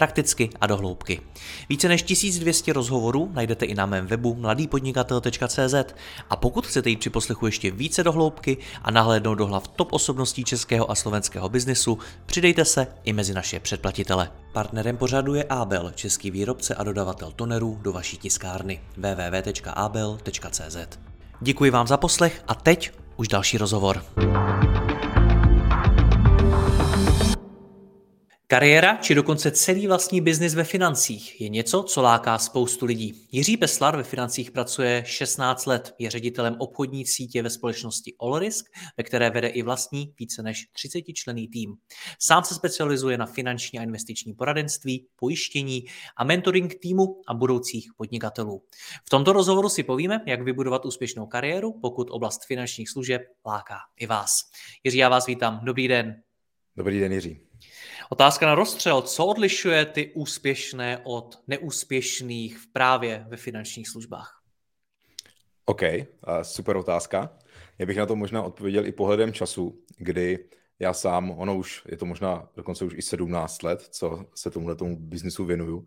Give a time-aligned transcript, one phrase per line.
[0.00, 1.20] prakticky a dohloubky.
[1.68, 5.74] Více než 1200 rozhovorů najdete i na mém webu mladýpodnikatel.cz
[6.30, 10.44] a pokud chcete jít při poslechu ještě více dohloubky a nahlédnout do hlav top osobností
[10.44, 14.30] českého a slovenského biznesu, přidejte se i mezi naše předplatitele.
[14.52, 20.76] Partnerem pořadu je Abel, český výrobce a dodavatel tonerů do vaší tiskárny www.abel.cz.
[21.40, 24.04] Děkuji vám za poslech a teď už další rozhovor.
[28.50, 33.28] Kariéra či dokonce celý vlastní biznis ve financích je něco, co láká spoustu lidí.
[33.32, 39.04] Jiří Peslar ve financích pracuje 16 let, je ředitelem obchodní sítě ve společnosti Allrisk, ve
[39.04, 41.74] které vede i vlastní více než 30 člený tým.
[42.18, 45.84] Sám se specializuje na finanční a investiční poradenství, pojištění
[46.16, 48.62] a mentoring týmu a budoucích podnikatelů.
[49.06, 54.06] V tomto rozhovoru si povíme, jak vybudovat úspěšnou kariéru, pokud oblast finančních služeb láká i
[54.06, 54.40] vás.
[54.84, 55.60] Jiří, já vás vítám.
[55.64, 56.22] Dobrý den.
[56.76, 57.49] Dobrý den, Jiří.
[58.12, 59.02] Otázka na rozstřel.
[59.02, 64.42] Co odlišuje ty úspěšné od neúspěšných v právě ve finančních službách?
[65.64, 65.82] OK,
[66.42, 67.38] super otázka.
[67.78, 71.96] Já bych na to možná odpověděl i pohledem času, kdy já sám, ono už, je
[71.96, 75.86] to možná dokonce už i 17 let, co se tomuhle tomu biznisu věnuju.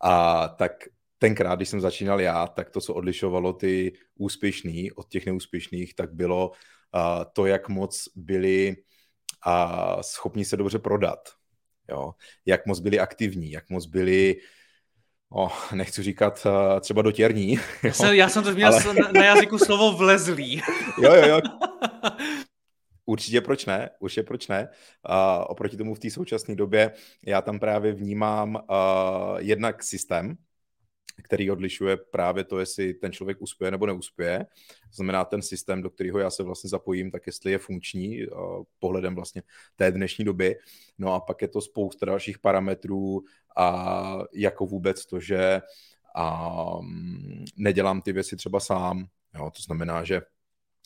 [0.00, 0.72] A tak
[1.18, 6.14] tenkrát, když jsem začínal já, tak to, co odlišovalo ty úspěšný od těch neúspěšných, tak
[6.14, 6.54] bylo uh,
[7.32, 8.76] to, jak moc byli
[9.46, 11.37] uh, schopni se dobře prodat
[11.90, 12.12] jo,
[12.46, 14.36] jak moc byli aktivní, jak moc byli
[15.30, 17.58] Oh, nechci říkat uh, třeba dotěrní.
[17.82, 18.94] Já jsem, já jsem to měl ale...
[18.94, 20.56] na, na jazyku slovo vlezlý.
[21.02, 21.40] jo, jo, jo.
[23.06, 24.68] Určitě proč ne, určitě proč ne.
[25.08, 26.92] Uh, oproti tomu v té současné době
[27.26, 30.36] já tam právě vnímám uh, jednak systém,
[31.28, 34.46] který odlišuje právě to, jestli ten člověk uspěje nebo neuspěje.
[34.92, 39.14] Znamená ten systém, do kterého já se vlastně zapojím, tak jestli je funkční uh, pohledem
[39.14, 39.42] vlastně
[39.76, 40.56] té dnešní doby.
[40.98, 43.22] No a pak je to spousta dalších parametrů
[43.56, 45.62] a jako vůbec to, že
[46.16, 49.06] um, nedělám ty věci třeba sám.
[49.34, 50.22] Jo, to znamená, že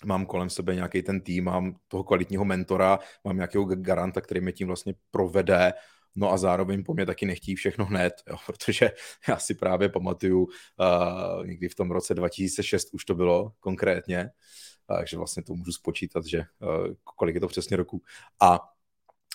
[0.04, 4.52] mám kolem sebe nějaký ten tým, mám toho kvalitního mentora, mám nějakého garanta, který mě
[4.52, 5.72] tím vlastně provede
[6.17, 8.91] No a zároveň po mě taky nechtí všechno hned, jo, protože
[9.28, 14.31] já si právě pamatuju, uh, někdy v tom roce 2006 už to bylo konkrétně,
[14.87, 18.03] takže vlastně to můžu spočítat, že uh, kolik je to přesně roku.
[18.41, 18.61] A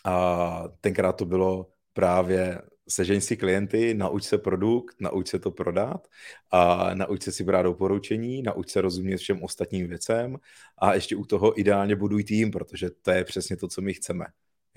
[0.08, 6.08] uh, tenkrát to bylo právě sežeň si klienty, nauč se produkt, nauč se to prodat,
[6.52, 10.38] a nauč se si brát doporučení, nauč se rozumět všem ostatním věcem
[10.78, 14.26] a ještě u toho ideálně buduj tým, protože to je přesně to, co my chceme.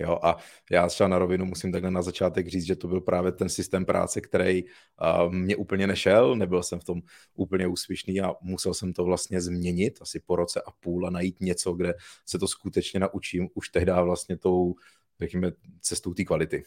[0.01, 0.37] Jo, a
[0.71, 3.85] já třeba na rovinu musím takhle na začátek říct, že to byl právě ten systém
[3.85, 7.01] práce, který uh, mě úplně nešel, nebyl jsem v tom
[7.33, 11.41] úplně úspěšný a musel jsem to vlastně změnit asi po roce a půl a najít
[11.41, 11.93] něco, kde
[12.25, 14.75] se to skutečně naučím už tehdy vlastně tou,
[15.19, 15.51] řekněme,
[15.81, 16.63] cestou té kvality.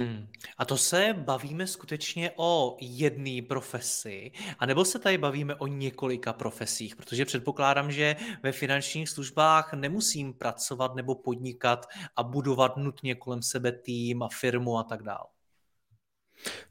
[0.00, 0.26] Hmm.
[0.58, 6.96] A to se bavíme skutečně o jedné profesi, anebo se tady bavíme o několika profesích,
[6.96, 13.72] protože předpokládám, že ve finančních službách nemusím pracovat nebo podnikat a budovat nutně kolem sebe
[13.72, 15.26] tým a firmu a tak dále.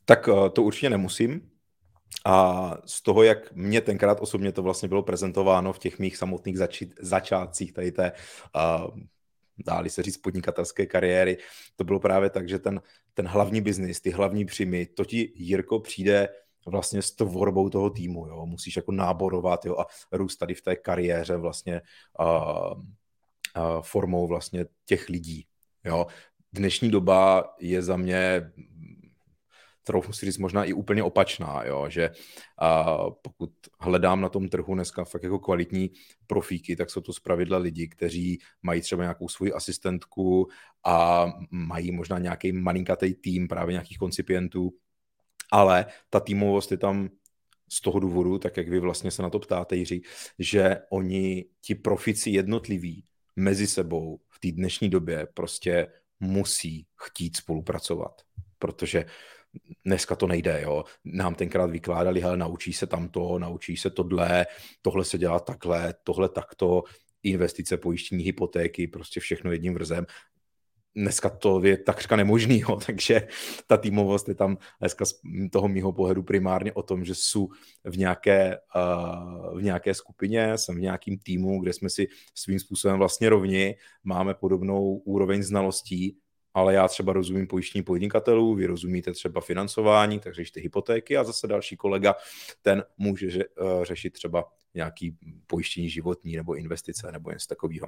[0.06, 1.50] Tak eh, to určitě nemusím.
[2.26, 6.58] A z toho, jak mě tenkrát osobně to vlastně bylo prezentováno v těch mých samotných
[6.58, 8.12] zači- začátcích tady té
[8.56, 8.98] uh,
[9.66, 11.38] dáli se říct podnikatelské kariéry,
[11.76, 12.82] to bylo právě tak, že ten,
[13.14, 16.30] ten hlavní biznis, ty hlavní příjmy, to ti Jirko přijde
[16.68, 20.76] vlastně s tvorbou toho týmu, jo, musíš jako náborovat, jo, a růst tady v té
[20.76, 21.82] kariéře vlastně
[22.20, 22.28] uh,
[22.78, 25.46] uh, formou vlastně těch lidí,
[25.86, 26.08] jo.
[26.54, 28.52] Dnešní doba je za mě
[29.88, 31.86] trochu si říct možná i úplně opačná, jo?
[31.90, 32.10] že
[32.60, 35.92] a pokud hledám na tom trhu dneska fakt jako kvalitní
[36.28, 40.48] profíky, tak jsou to zpravidla lidi, kteří mají třeba nějakou svoji asistentku
[40.86, 44.74] a mají možná nějaký malinkatý tým právě nějakých koncipientů,
[45.52, 47.10] ale ta týmovost je tam
[47.70, 50.02] z toho důvodu, tak jak vy vlastně se na to ptáte, Jiří,
[50.40, 53.06] že oni, ti profici jednotliví
[53.36, 55.88] mezi sebou v té dnešní době prostě
[56.20, 58.22] musí chtít spolupracovat,
[58.60, 59.06] protože
[59.86, 60.84] dneska to nejde, jo.
[61.06, 64.46] Nám tenkrát vykládali, hele, naučí se tamto, naučí se tohle,
[64.82, 66.84] tohle se dělá takhle, tohle takto,
[67.24, 70.06] investice, pojištění, hypotéky, prostě všechno jedním vrzem.
[70.96, 73.28] Dneska to je takřka nemožný, jo, takže
[73.68, 75.14] ta týmovost je tam dneska z
[75.52, 77.48] toho mýho pohledu primárně o tom, že jsou
[77.84, 82.98] v nějaké, uh, v nějaké skupině, jsem v nějakém týmu, kde jsme si svým způsobem
[82.98, 86.18] vlastně rovni, máme podobnou úroveň znalostí
[86.58, 91.48] ale já třeba rozumím pojištění podnikatelů, vy rozumíte třeba financování, takže ty hypotéky a zase
[91.48, 92.16] další kolega,
[92.62, 95.18] ten může ře, uh, řešit třeba nějaký
[95.48, 97.88] pojištění životní nebo investice nebo něco takového.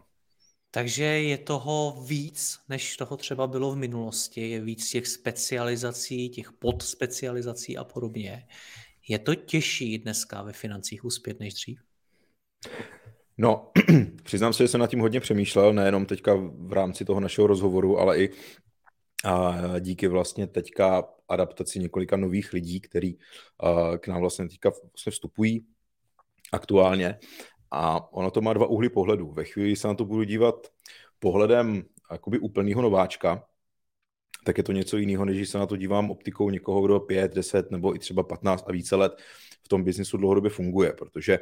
[0.72, 6.52] Takže je toho víc, než toho třeba bylo v minulosti, je víc těch specializací, těch
[6.52, 8.48] podspecializací a podobně.
[9.08, 11.80] Je to těžší dneska ve financích uspět než dřív?
[13.42, 13.72] No,
[14.24, 18.00] přiznám se, že jsem nad tím hodně přemýšlel, nejenom teďka v rámci toho našeho rozhovoru,
[18.00, 18.30] ale i
[19.26, 23.20] a díky vlastně teďka adaptaci několika nových lidí, kteří
[24.00, 25.66] k nám vlastně teďka vlastně vstupují
[26.52, 27.20] aktuálně.
[27.72, 29.32] A ono to má dva úhly pohledu.
[29.32, 30.68] Ve chvíli, kdy se na to budu dívat
[31.20, 33.44] pohledem jakoby úplného nováčka,
[34.44, 37.36] tak je to něco jiného, než když se na to dívám optikou někoho, kdo 5,
[37.36, 39.22] 10 nebo i třeba 15 a více let
[39.64, 41.40] v tom biznisu dlouhodobě funguje, protože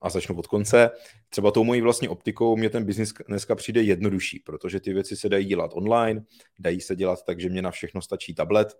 [0.00, 0.90] a začnu od konce.
[1.28, 5.28] Třeba tou mojí vlastní optikou mě ten biznis dneska přijde jednodušší, protože ty věci se
[5.28, 6.24] dají dělat online,
[6.58, 8.76] dají se dělat tak, že mě na všechno stačí tablet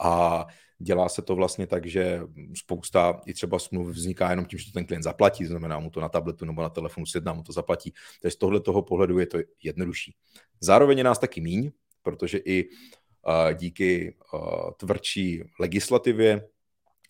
[0.00, 0.46] a
[0.78, 2.20] dělá se to vlastně tak, že
[2.54, 6.00] spousta i třeba smluv vzniká jenom tím, že to ten klient zaplatí, znamená mu to
[6.00, 7.92] na tabletu nebo na telefonu sedná, mu to zaplatí.
[8.22, 10.14] Takže z tohle toho pohledu je to jednodušší.
[10.60, 11.70] Zároveň je nás taky míň,
[12.02, 16.48] protože i uh, díky uh, tvrdší legislativě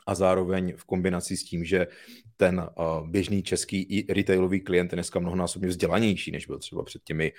[0.07, 1.87] a zároveň v kombinaci s tím, že
[2.41, 7.33] ten uh, běžný český retailový klient je dneska mnohonásobně vzdělanější, než byl třeba před těmi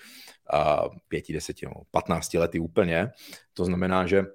[0.53, 3.11] uh, pěti, deseti, no, patnácti lety úplně.
[3.53, 4.25] To znamená, že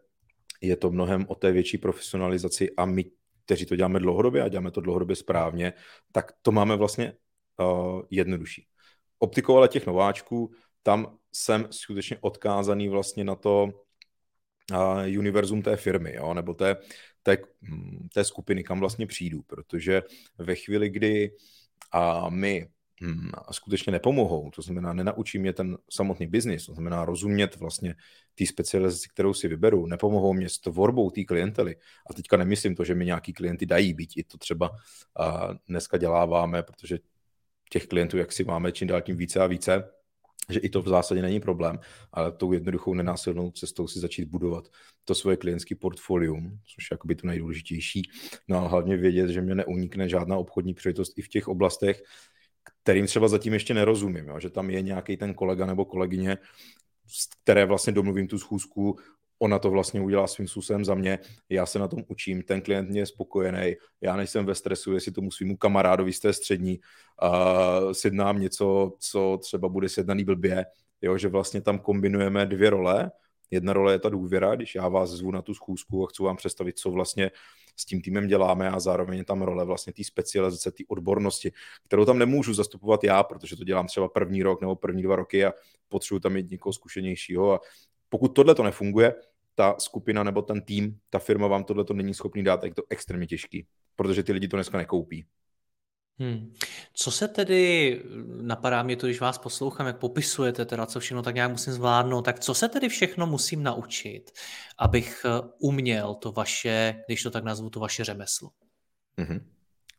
[0.60, 3.04] je to mnohem o té větší profesionalizaci a my,
[3.44, 5.72] kteří to děláme dlouhodobě a děláme to dlouhodobě správně,
[6.12, 7.12] tak to máme vlastně
[7.60, 8.66] uh, jednodušší.
[9.18, 10.52] Optikou ale těch nováčků,
[10.82, 13.68] tam jsem skutečně odkázaný vlastně na to
[14.72, 16.76] uh, univerzum té firmy, jo, nebo té,
[17.24, 20.02] té, hm, té skupiny, kam vlastně přijdu, protože
[20.38, 21.30] ve chvíli, kdy
[21.92, 22.68] a my
[23.00, 27.94] hmm, skutečně nepomohou, to znamená, nenaučí mě ten samotný biznis, to znamená rozumět vlastně
[28.34, 31.76] té specializaci, kterou si vyberu, nepomohou mě s tvorbou té klientely.
[32.10, 34.70] A teďka nemyslím to, že mi nějaký klienty dají, být i to třeba
[35.18, 36.98] a dneska děláváme, protože
[37.70, 39.90] těch klientů, jak si máme čím dál tím více a více,
[40.48, 41.78] že i to v zásadě není problém,
[42.12, 44.68] ale tou jednoduchou nenásilnou cestou si začít budovat
[45.04, 48.02] to svoje klientské portfolium, což je jakoby to nejdůležitější.
[48.48, 52.02] No a hlavně vědět, že mě neunikne žádná obchodní příležitost i v těch oblastech,
[52.82, 54.40] kterým třeba zatím ještě nerozumím, jo?
[54.40, 56.38] že tam je nějaký ten kolega nebo kolegyně,
[57.42, 58.98] které vlastně domluvím tu schůzku,
[59.38, 62.88] ona to vlastně udělá svým způsobem za mě, já se na tom učím, ten klient
[62.88, 66.78] mě je spokojený, já nejsem ve stresu, jestli tomu svýmu kamarádovi z té střední
[67.22, 70.66] uh, sjednám něco, co třeba bude sjednaný blbě,
[71.02, 73.10] jo, že vlastně tam kombinujeme dvě role,
[73.50, 76.36] jedna role je ta důvěra, když já vás zvu na tu schůzku a chci vám
[76.36, 77.30] představit, co vlastně
[77.76, 81.52] s tím týmem děláme a zároveň je tam role vlastně té specializace, té odbornosti,
[81.84, 85.44] kterou tam nemůžu zastupovat já, protože to dělám třeba první rok nebo první dva roky
[85.44, 85.52] a
[85.88, 87.60] potřebuji tam mít někoho zkušenějšího a
[88.14, 89.14] pokud tohle to nefunguje,
[89.54, 92.74] ta skupina nebo ten tým, ta firma vám tohle to není schopný dát, tak je
[92.74, 93.66] to extrémně těžký,
[93.96, 95.26] protože ty lidi to dneska nekoupí.
[96.18, 96.52] Hmm.
[96.92, 98.02] Co se tedy,
[98.42, 102.22] napadá mě to, když vás poslouchám, jak popisujete teda, co všechno tak nějak musím zvládnout,
[102.22, 104.30] tak co se tedy všechno musím naučit,
[104.78, 108.50] abych eh, uměl to vaše, když to tak nazvu, to vaše řemeslo?
[109.18, 109.40] Mm-hmm.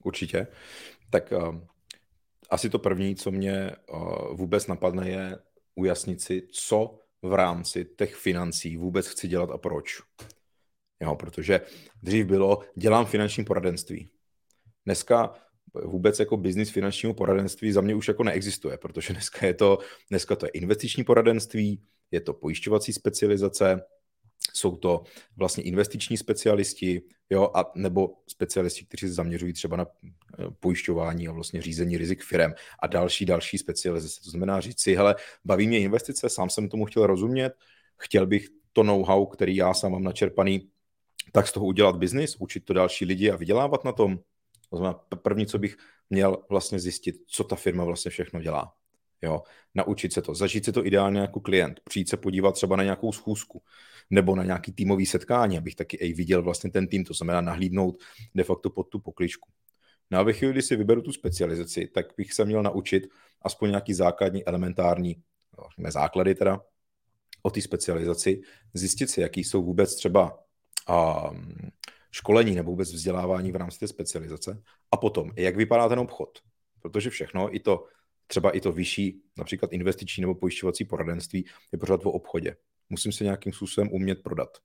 [0.04, 0.48] Určitě.
[1.10, 1.60] Tak uh,
[2.50, 5.38] asi to první, co mě uh, vůbec napadne, je
[5.76, 10.02] ujasnit si, co v rámci těch financí vůbec chci dělat a proč.
[11.02, 11.62] Jo, protože
[12.04, 14.10] dřív bylo, dělám finanční poradenství.
[14.86, 15.34] Dneska
[15.84, 19.78] vůbec jako biznis finančního poradenství za mě už jako neexistuje, protože dneska je to,
[20.10, 23.82] dneska to je investiční poradenství, je to pojišťovací specializace,
[24.54, 25.04] jsou to
[25.38, 31.32] vlastně investiční specialisti, jo, a nebo specialisti, kteří se zaměřují třeba na eh, pojišťování a
[31.32, 34.22] vlastně řízení rizik firem a další, další specializace.
[34.24, 37.54] To znamená říct si, hele, baví mě investice, sám jsem tomu chtěl rozumět,
[37.98, 40.70] chtěl bych to know-how, který já sám mám načerpaný,
[41.32, 44.20] tak z toho udělat biznis, učit to další lidi a vydělávat na tom.
[44.70, 45.78] To znamená, první, co bych
[46.10, 48.74] měl vlastně zjistit, co ta firma vlastně všechno dělá.
[49.26, 49.42] Jo,
[49.76, 53.12] naučit se to, zažít se to ideálně jako klient, přijít se podívat třeba na nějakou
[53.12, 53.62] schůzku
[54.10, 57.98] nebo na nějaký týmový setkání, abych taky i viděl vlastně ten tým, to znamená nahlídnout
[58.36, 59.50] de facto pod tu pokličku.
[60.12, 63.08] No a ve chvíli, kdy si vyberu tu specializaci, tak bych se měl naučit
[63.42, 65.16] aspoň nějaký základní, elementární,
[65.78, 66.62] no, základy teda,
[67.44, 68.42] o té specializaci,
[68.74, 70.40] zjistit si, jaký jsou vůbec třeba
[70.90, 71.56] um,
[72.12, 74.62] školení nebo vůbec vzdělávání v rámci té specializace.
[74.92, 76.40] A potom, jak vypadá ten obchod.
[76.82, 77.86] Protože všechno, i to
[78.28, 82.56] třeba i to vyšší, například investiční nebo pojišťovací poradenství, je pořád o obchodě.
[82.90, 84.58] Musím se nějakým způsobem umět prodat.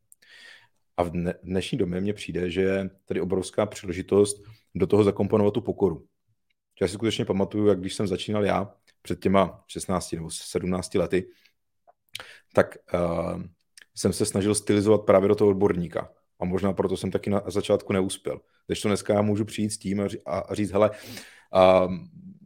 [0.96, 1.10] A v
[1.42, 4.42] dnešní době mně přijde, že je tady obrovská příležitost
[4.74, 6.06] do toho zakomponovat tu pokoru.
[6.80, 11.28] Já si skutečně pamatuju, jak když jsem začínal já před těma 16 nebo 17 lety,
[12.54, 13.42] tak uh,
[13.94, 16.12] jsem se snažil stylizovat právě do toho odborníka.
[16.40, 18.40] A možná proto jsem taky na začátku neuspěl.
[18.66, 21.94] Když to dneska já můžu přijít s tím a říct, hele, uh,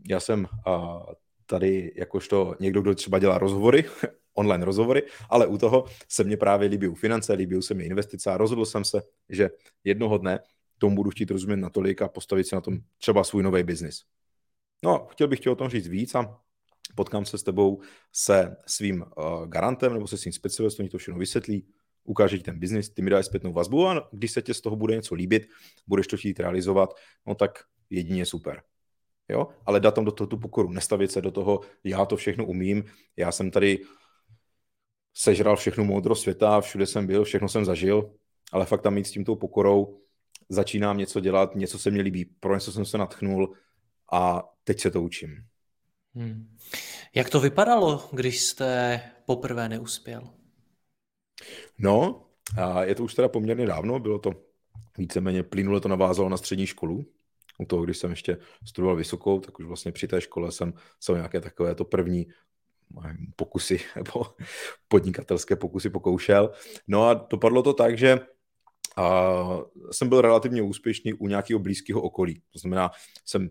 [0.09, 1.03] já jsem uh,
[1.47, 3.85] tady jakožto někdo, kdo třeba dělá rozhovory,
[4.35, 8.37] online rozhovory, ale u toho se mě právě líbí finance, líbí se mi investice a
[8.37, 9.51] rozhodl jsem se, že
[9.85, 10.41] jednoho dne
[10.79, 14.03] tomu budu chtít rozumět natolik a postavit si na tom třeba svůj nový biznis.
[14.85, 16.41] No, chtěl bych ti o tom říct víc a
[16.95, 17.81] potkám se s tebou
[18.13, 21.67] se svým uh, garantem nebo se svým specialistem, to všechno vysvětlí,
[22.05, 24.77] ukáže ti ten biznis, ty mi dáš zpětnou vazbu a když se tě z toho
[24.77, 25.47] bude něco líbit,
[25.87, 26.95] budeš to chtít realizovat,
[27.27, 27.59] no tak
[27.91, 28.63] jedině super.
[29.29, 29.49] Jo?
[29.67, 32.85] Ale dát tam do toho tu pokoru, nestavit se do toho, já to všechno umím,
[33.17, 33.79] já jsem tady
[35.15, 38.11] sežral všechnu moudrost světa, všude jsem byl, všechno jsem zažil,
[38.53, 40.01] ale fakt tam mít s tím tou pokorou,
[40.49, 43.55] začínám něco dělat, něco se mi líbí, pro něco jsem se natchnul
[44.13, 45.45] a teď se to učím.
[46.15, 46.57] Hmm.
[47.15, 50.31] Jak to vypadalo, když jste poprvé neuspěl?
[51.79, 52.27] No,
[52.59, 54.33] a je to už teda poměrně dávno, bylo to
[54.99, 57.07] víceméně plynule to navázalo na střední školu.
[57.59, 61.13] U toho, když jsem ještě studoval vysokou, tak už vlastně při té škole jsem se
[61.13, 62.27] nějaké takové to první
[63.37, 64.25] pokusy nebo
[64.89, 66.51] podnikatelské pokusy pokoušel.
[66.89, 68.21] No a dopadlo to tak, že
[68.97, 69.35] a
[69.91, 72.43] jsem byl relativně úspěšný u nějakého blízkého okolí.
[72.53, 72.91] To znamená,
[73.25, 73.51] jsem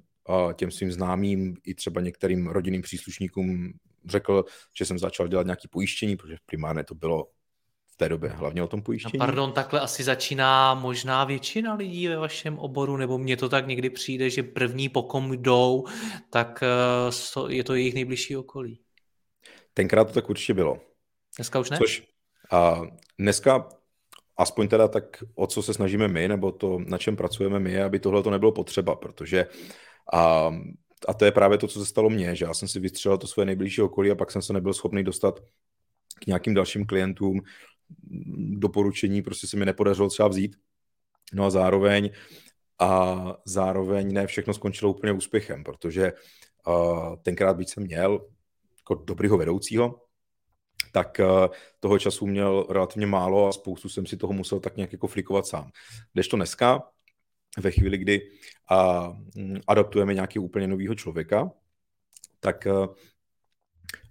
[0.55, 3.73] těm svým známým i třeba některým rodinným příslušníkům
[4.05, 4.45] řekl,
[4.77, 7.27] že jsem začal dělat nějaké pojištění, protože primárně to bylo
[7.93, 9.19] v té době hlavně o tom pojištění.
[9.19, 13.67] No pardon, takhle asi začíná možná většina lidí ve vašem oboru, nebo mně to tak
[13.67, 15.85] někdy přijde, že první pokom jdou,
[16.29, 18.79] tak eh, je to jejich nejbližší okolí.
[19.73, 20.77] Tenkrát to tak určitě bylo.
[21.35, 21.77] Dneska už ne?
[21.77, 22.03] Což
[22.51, 22.81] a
[23.19, 23.69] dneska
[24.37, 27.99] aspoň teda tak, o co se snažíme my, nebo to, na čem pracujeme my, aby
[27.99, 29.45] tohle to nebylo potřeba, protože
[30.13, 30.51] a,
[31.07, 33.27] a to je právě to, co se stalo mně, že já jsem si vystřelil to
[33.27, 35.39] své nejbližší okolí a pak jsem se nebyl schopný dostat
[36.19, 37.41] k nějakým dalším klientům,
[38.57, 40.55] doporučení prostě se mi nepodařilo třeba vzít.
[41.33, 42.09] No a zároveň
[42.79, 46.13] a zároveň ne všechno skončilo úplně úspěchem, protože
[46.67, 48.27] uh, tenkrát víc jsem měl
[48.77, 50.01] jako dobrýho vedoucího,
[50.91, 51.47] tak uh,
[51.79, 55.47] toho času měl relativně málo a spoustu jsem si toho musel tak nějak jako flikovat
[55.47, 55.71] sám.
[56.13, 56.83] Když to dneska,
[57.59, 58.21] ve chvíli, kdy
[58.71, 59.17] uh,
[59.67, 61.51] adaptujeme nějaký úplně novýho člověka,
[62.39, 62.95] tak uh,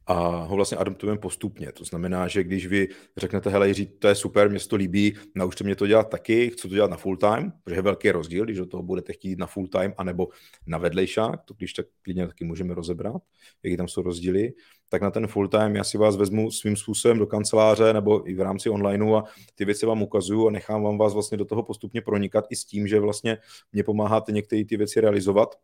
[0.06, 1.72] a ho vlastně adaptujeme postupně.
[1.72, 5.64] To znamená, že když vy řeknete, hele Jiří, to je super, mě to líbí, naučte
[5.64, 8.58] mě to dělat taky, chci to dělat na full time, protože je velký rozdíl, když
[8.58, 10.28] do toho budete chtít na full time, anebo
[10.66, 13.22] na vedlejšák, to když tak klidně taky můžeme rozebrat,
[13.62, 14.52] jaký tam jsou rozdíly,
[14.88, 18.34] tak na ten full time já si vás vezmu svým způsobem do kanceláře nebo i
[18.34, 21.62] v rámci onlineu a ty věci vám ukazuju a nechám vám vás vlastně do toho
[21.62, 23.38] postupně pronikat i s tím, že vlastně
[23.72, 25.54] mě pomáháte některé ty věci realizovat,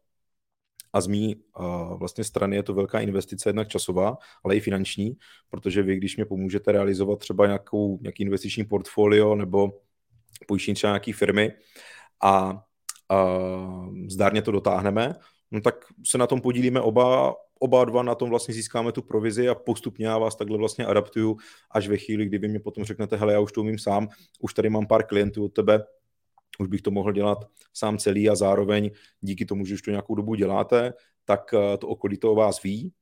[0.92, 5.16] a z mý uh, vlastně strany je to velká investice, jednak časová, ale i finanční,
[5.50, 9.80] protože vy, když mě pomůžete realizovat třeba nějakou, nějaký investiční portfolio nebo
[10.46, 11.52] pojištění třeba nějaký firmy
[12.22, 12.62] a
[13.12, 15.14] uh, zdárně to dotáhneme,
[15.50, 15.74] no tak
[16.06, 20.06] se na tom podílíme oba, oba dva na tom vlastně získáme tu provizi a postupně
[20.06, 21.36] já vás takhle vlastně adaptuju
[21.70, 24.08] až ve chvíli, kdy vy mě potom řeknete, hele, já už to umím sám,
[24.40, 25.84] už tady mám pár klientů od tebe,
[26.58, 27.38] už bych to mohl dělat
[27.74, 30.92] sám celý a zároveň díky tomu, že už to nějakou dobu děláte,
[31.24, 32.92] tak eh, to okolí to o vás ví.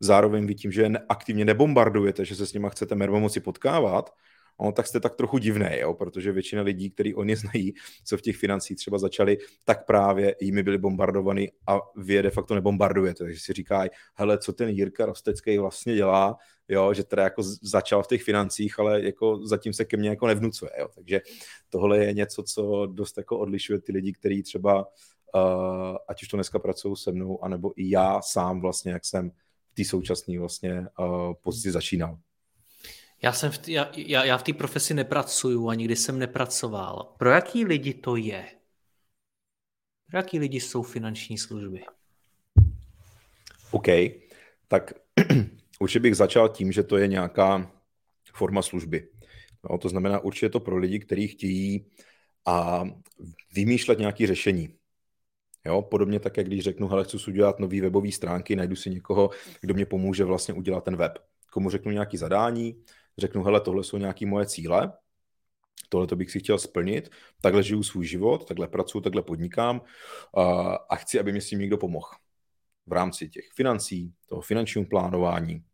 [0.00, 4.10] Zároveň vy tím, že aktivně nebombardujete, že se s nima chcete mermomoci potkávat,
[4.60, 5.94] no, tak jste tak trochu divné, jo?
[5.94, 10.62] protože většina lidí, kteří oni znají, co v těch financích třeba začali, tak právě jimi
[10.62, 13.24] byli bombardovaní a vy je de facto nebombardujete.
[13.24, 16.36] Takže si říkají, hele, co ten Jirka Rostecký vlastně dělá,
[16.68, 20.26] jo, že teda jako začal v těch financích, ale jako zatím se ke mně jako
[20.26, 20.88] nevnucuje, jo.
[20.94, 21.20] Takže
[21.68, 24.88] tohle je něco, co dost jako odlišuje ty lidi, kteří třeba,
[25.34, 29.30] uh, ať už to dneska pracují se mnou, anebo i já sám vlastně, jak jsem
[29.70, 32.18] v té současné vlastně uh, pozici začínal.
[33.22, 37.14] Já, jsem v t- já, já, já v té profesi nepracuju a nikdy jsem nepracoval.
[37.18, 38.46] Pro jaký lidi to je?
[40.10, 41.84] Pro jaký lidi jsou finanční služby?
[43.70, 43.86] OK,
[44.68, 44.92] tak
[45.80, 47.72] určitě bych začal tím, že to je nějaká
[48.32, 49.08] forma služby.
[49.70, 51.86] No, to znamená, určitě to pro lidi, kteří chtějí
[52.46, 52.84] a
[53.54, 54.74] vymýšlet nějaké řešení.
[55.66, 58.90] Jo, podobně tak, jak když řeknu, hele, chci si udělat nový webové stránky, najdu si
[58.90, 59.30] někoho,
[59.60, 61.18] kdo mě pomůže vlastně udělat ten web.
[61.52, 62.84] Komu řeknu nějaké zadání,
[63.18, 64.92] řeknu, hele, tohle jsou nějaké moje cíle,
[65.88, 67.10] tohle to bych si chtěl splnit,
[67.42, 69.80] takhle žiju svůj život, takhle pracuji, takhle podnikám
[70.88, 72.08] a chci, aby mi s tím někdo pomohl.
[72.86, 75.64] V rámci těch financí, toho finančního plánování,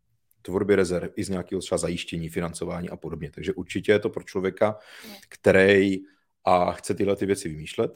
[0.41, 3.31] tvorby rezerv i z nějakého třeba zajištění, financování a podobně.
[3.31, 4.77] Takže určitě je to pro člověka,
[5.29, 5.97] který
[6.45, 7.91] a chce tyhle ty věci vymýšlet.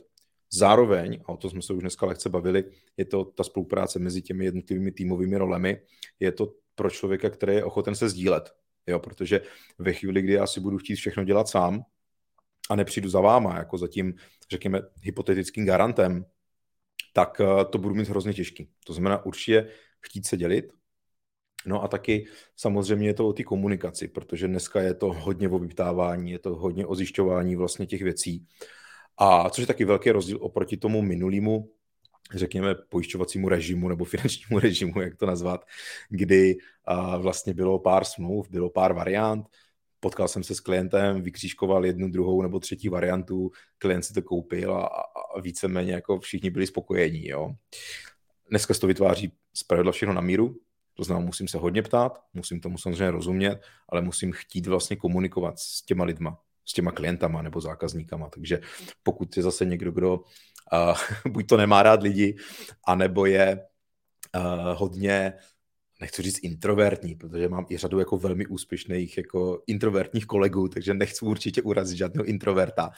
[0.53, 2.63] Zároveň, a o to jsme se už dneska lehce bavili,
[2.97, 5.81] je to ta spolupráce mezi těmi jednotlivými týmovými rolemi,
[6.19, 8.55] je to pro člověka, který je ochoten se sdílet.
[8.87, 9.41] Jo, protože
[9.77, 11.83] ve chvíli, kdy já si budu chtít všechno dělat sám
[12.69, 14.13] a nepřijdu za váma, jako za tím,
[14.51, 16.25] řekněme, hypotetickým garantem,
[17.13, 18.69] tak eh, to budu mít hrozně těžký.
[18.85, 19.69] To znamená určitě
[20.01, 20.77] chtít se dělit,
[21.67, 22.25] No a taky
[22.55, 26.55] samozřejmě je to o té komunikaci, protože dneska je to hodně o vyptávání, je to
[26.55, 28.47] hodně o zjišťování vlastně těch věcí.
[29.17, 31.71] A což je taky velký rozdíl oproti tomu minulému,
[32.33, 35.65] řekněme, pojišťovacímu režimu nebo finančnímu režimu, jak to nazvat,
[36.09, 39.47] kdy a, vlastně bylo pár smluv, bylo pár variant,
[39.99, 44.75] potkal jsem se s klientem, vykřížkoval jednu, druhou nebo třetí variantu, klient si to koupil
[44.75, 44.85] a,
[45.35, 47.27] a víceméně jako všichni byli spokojení.
[47.27, 47.55] Jo.
[48.49, 50.55] Dneska se to vytváří zpravidla všechno na míru,
[50.93, 55.59] to znamená, musím se hodně ptát, musím tomu samozřejmě rozumět, ale musím chtít vlastně komunikovat
[55.59, 58.29] s těma lidma, s těma klientama nebo zákazníkama.
[58.29, 58.59] Takže
[59.03, 60.97] pokud je zase někdo, kdo uh,
[61.31, 62.37] buď to nemá rád lidi,
[62.87, 63.59] anebo je
[64.35, 65.33] uh, hodně
[66.01, 71.25] nechci říct introvertní, protože mám i řadu jako velmi úspěšných jako introvertních kolegů, takže nechci
[71.25, 72.89] určitě urazit žádného introverta,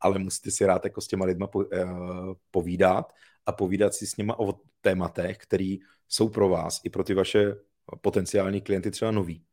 [0.00, 1.64] ale musíte si rád jako s těma lidma po, uh,
[2.50, 3.12] povídat
[3.46, 5.76] a povídat si s nima o tématech, které
[6.08, 7.54] jsou pro vás i pro ty vaše
[8.00, 9.44] potenciální klienty třeba nový.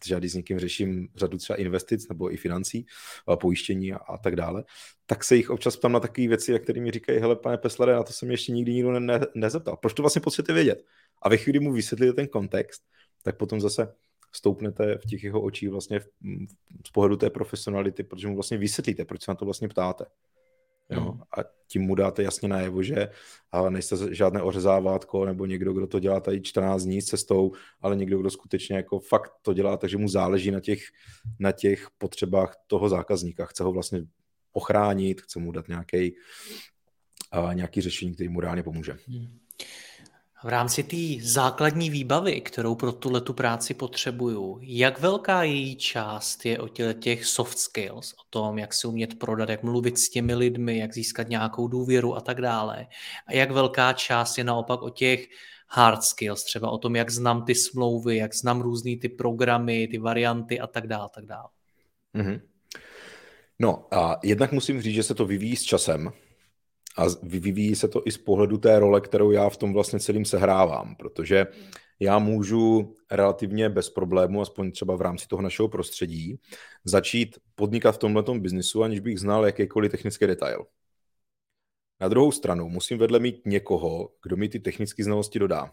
[0.00, 2.86] Protože já když s někým řeším řadu třeba investic nebo i financí,
[3.40, 4.64] pojištění a, a tak dále,
[5.06, 8.02] tak se jich občas ptám na takové věci, které mi říkají, hele pane Peslare, na
[8.02, 9.76] to jsem ještě nikdy nikdo ne, ne, nezeptal.
[9.76, 10.84] Proč to vlastně potřebujete vědět?
[11.22, 12.82] A ve chvíli mu vysvětlíte ten kontext,
[13.22, 13.94] tak potom zase
[14.32, 16.06] stoupnete v těch jeho očích vlastně v,
[16.86, 20.04] z pohledu té profesionality, protože mu vlastně vysvětlíte, proč se na to vlastně ptáte.
[20.90, 21.00] Jo?
[21.00, 21.20] Hmm.
[21.20, 23.08] A tím mu dáte jasně najevo, že
[23.68, 28.18] nejste žádné ořezávátko nebo někdo, kdo to dělá tady 14 dní s cestou, ale někdo,
[28.18, 30.82] kdo skutečně jako fakt to dělá, takže mu záleží na těch,
[31.38, 33.46] na těch potřebách toho zákazníka.
[33.46, 34.02] Chce ho vlastně
[34.52, 36.16] ochránit, chce mu dát nějaký,
[37.52, 38.96] nějaký řešení, který mu reálně pomůže.
[39.08, 39.38] Hmm.
[40.44, 46.46] V rámci té základní výbavy, kterou pro tuhle tu práci potřebuju, jak velká její část
[46.46, 46.68] je o
[46.98, 50.94] těch soft skills, o tom, jak se umět prodat, jak mluvit s těmi lidmi, jak
[50.94, 52.86] získat nějakou důvěru a tak dále.
[53.26, 55.26] A jak velká část je naopak o těch
[55.68, 59.98] hard skills, třeba o tom, jak znám ty smlouvy, jak znám různé ty programy, ty
[59.98, 61.48] varianty a tak dále, tak dále.
[62.14, 62.40] Mm-hmm.
[63.58, 66.12] No a jednak musím říct, že se to vyvíjí s časem,
[67.00, 70.24] a vyvíjí se to i z pohledu té role, kterou já v tom vlastně celým
[70.24, 71.46] sehrávám, protože
[72.00, 76.40] já můžu relativně bez problému, aspoň třeba v rámci toho našeho prostředí,
[76.84, 80.66] začít podnikat v tomhle biznisu, aniž bych znal jakýkoliv technický detail.
[82.00, 85.72] Na druhou stranu musím vedle mít někoho, kdo mi ty technické znalosti dodá.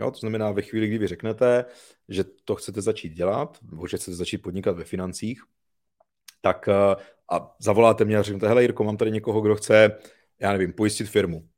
[0.00, 1.64] Jo, to znamená, ve chvíli, kdy vy řeknete,
[2.08, 5.42] že to chcete začít dělat, nebo že chcete začít podnikat ve financích,
[6.40, 6.96] tak eh,
[7.32, 9.98] a zavoláte mě a řeknete, hele Jirko, mám tady někoho, kdo chce,
[10.40, 11.48] já nevím, pojistit firmu.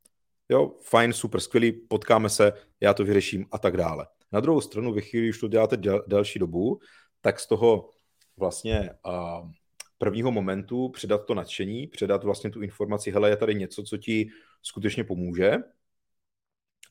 [0.49, 4.07] Jo, fajn, super, skvělý, potkáme se, já to vyřeším a tak dále.
[4.31, 6.79] Na druhou stranu, ve chvíli, když to děláte děl, delší dobu,
[7.21, 7.89] tak z toho
[8.37, 9.51] vlastně uh,
[9.97, 14.29] prvního momentu předat to nadšení, předat vlastně tu informaci, hele, je tady něco, co ti
[14.61, 15.53] skutečně pomůže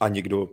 [0.01, 0.49] a někdo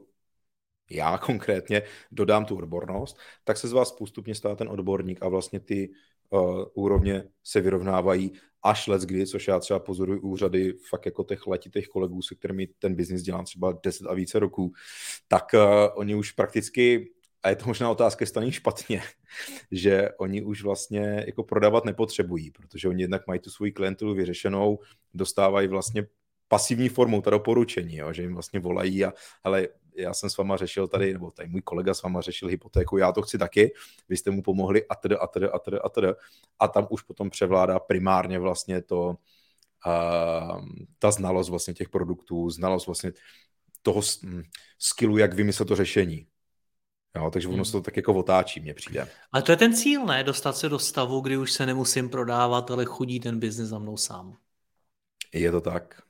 [0.89, 5.59] já konkrétně dodám tu odbornost, tak se z vás postupně stává ten odborník a vlastně
[5.59, 5.89] ty
[6.29, 8.31] uh, úrovně se vyrovnávají
[8.63, 12.67] až let kdy, což já třeba pozoruji úřady fakt jako těch letitých kolegů, se kterými
[12.67, 14.71] ten biznis dělám třeba 10 a více roků,
[15.27, 15.61] tak uh,
[15.95, 17.07] oni už prakticky
[17.43, 19.01] a je to možná otázka, jestli špatně,
[19.71, 24.79] že oni už vlastně jako prodávat nepotřebují, protože oni jednak mají tu svoji klientelu vyřešenou,
[25.13, 26.07] dostávají vlastně
[26.47, 29.13] pasivní formou, ta doporučení, jo, že jim vlastně volají a
[29.45, 29.67] hele,
[29.97, 33.11] já jsem s váma řešil tady, nebo tady můj kolega s váma řešil hypotéku, já
[33.11, 33.73] to chci taky,
[34.09, 36.07] vy jste mu pomohli a tedy, a tedy, a tedy, a tedy.
[36.59, 39.15] A tam už potom převládá primárně vlastně to,
[39.85, 40.65] uh,
[40.99, 43.11] ta znalost vlastně těch produktů, znalost vlastně
[43.81, 44.43] toho hm,
[44.79, 46.27] skillu, jak vymyslet to řešení.
[47.15, 47.65] Jo, takže ono hmm.
[47.65, 49.07] se to tak jako otáčí, mně přijde.
[49.31, 50.23] Ale to je ten cíl, ne?
[50.23, 53.97] Dostat se do stavu, kdy už se nemusím prodávat, ale chudí ten biznis za mnou
[53.97, 54.37] sám.
[55.33, 56.01] Je to tak.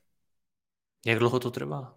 [1.05, 1.96] Jak dlouho to trvá?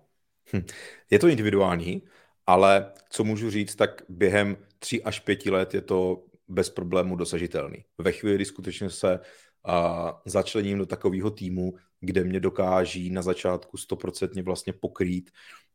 [0.53, 0.63] Hm.
[1.11, 2.03] Je to individuální,
[2.47, 7.85] ale co můžu říct, tak během tří až pěti let je to bez problému dosažitelný.
[7.99, 9.21] Ve chvíli, kdy skutečně se
[9.65, 15.31] a začlením do takového týmu, kde mě dokáží na začátku stoprocentně vlastně pokrýt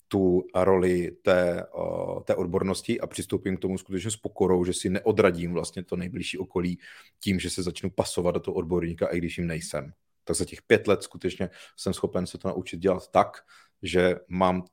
[0.08, 1.66] tu roli té,
[2.24, 6.38] té odbornosti a přistoupím k tomu skutečně s pokorou, že si neodradím vlastně to nejbližší
[6.38, 6.80] okolí
[7.20, 9.94] tím, že se začnu pasovat do toho odborníka, i když jim nejsem.
[10.24, 13.38] Tak za těch pět let skutečně jsem schopen se to naučit dělat tak,
[13.84, 14.64] že mám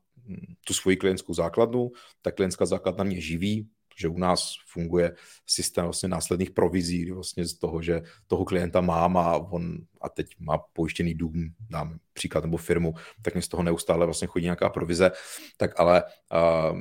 [0.67, 1.91] tu svoji klientskou základnu,
[2.23, 5.15] ta klientská základna mě živí, že u nás funguje
[5.47, 10.27] systém vlastně následných provizí, vlastně z toho, že toho klienta mám a on a teď
[10.39, 14.69] má pojištěný dům, dám příklad, nebo firmu, tak mi z toho neustále vlastně chodí nějaká
[14.69, 15.11] provize,
[15.57, 16.79] tak ale uh,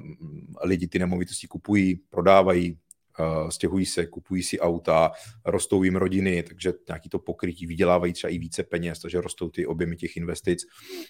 [0.64, 2.78] lidi ty nemovitosti kupují, prodávají,
[3.50, 5.12] stěhují se, kupují si auta,
[5.46, 9.66] rostou jim rodiny, takže nějaký to pokrytí vydělávají třeba i více peněz, takže rostou ty
[9.66, 10.66] objemy těch investic.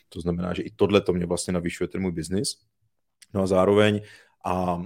[0.10, 2.54] To znamená, že i tohle to mě vlastně navyšuje ten můj biznis.
[3.34, 4.02] No a zároveň
[4.46, 4.82] a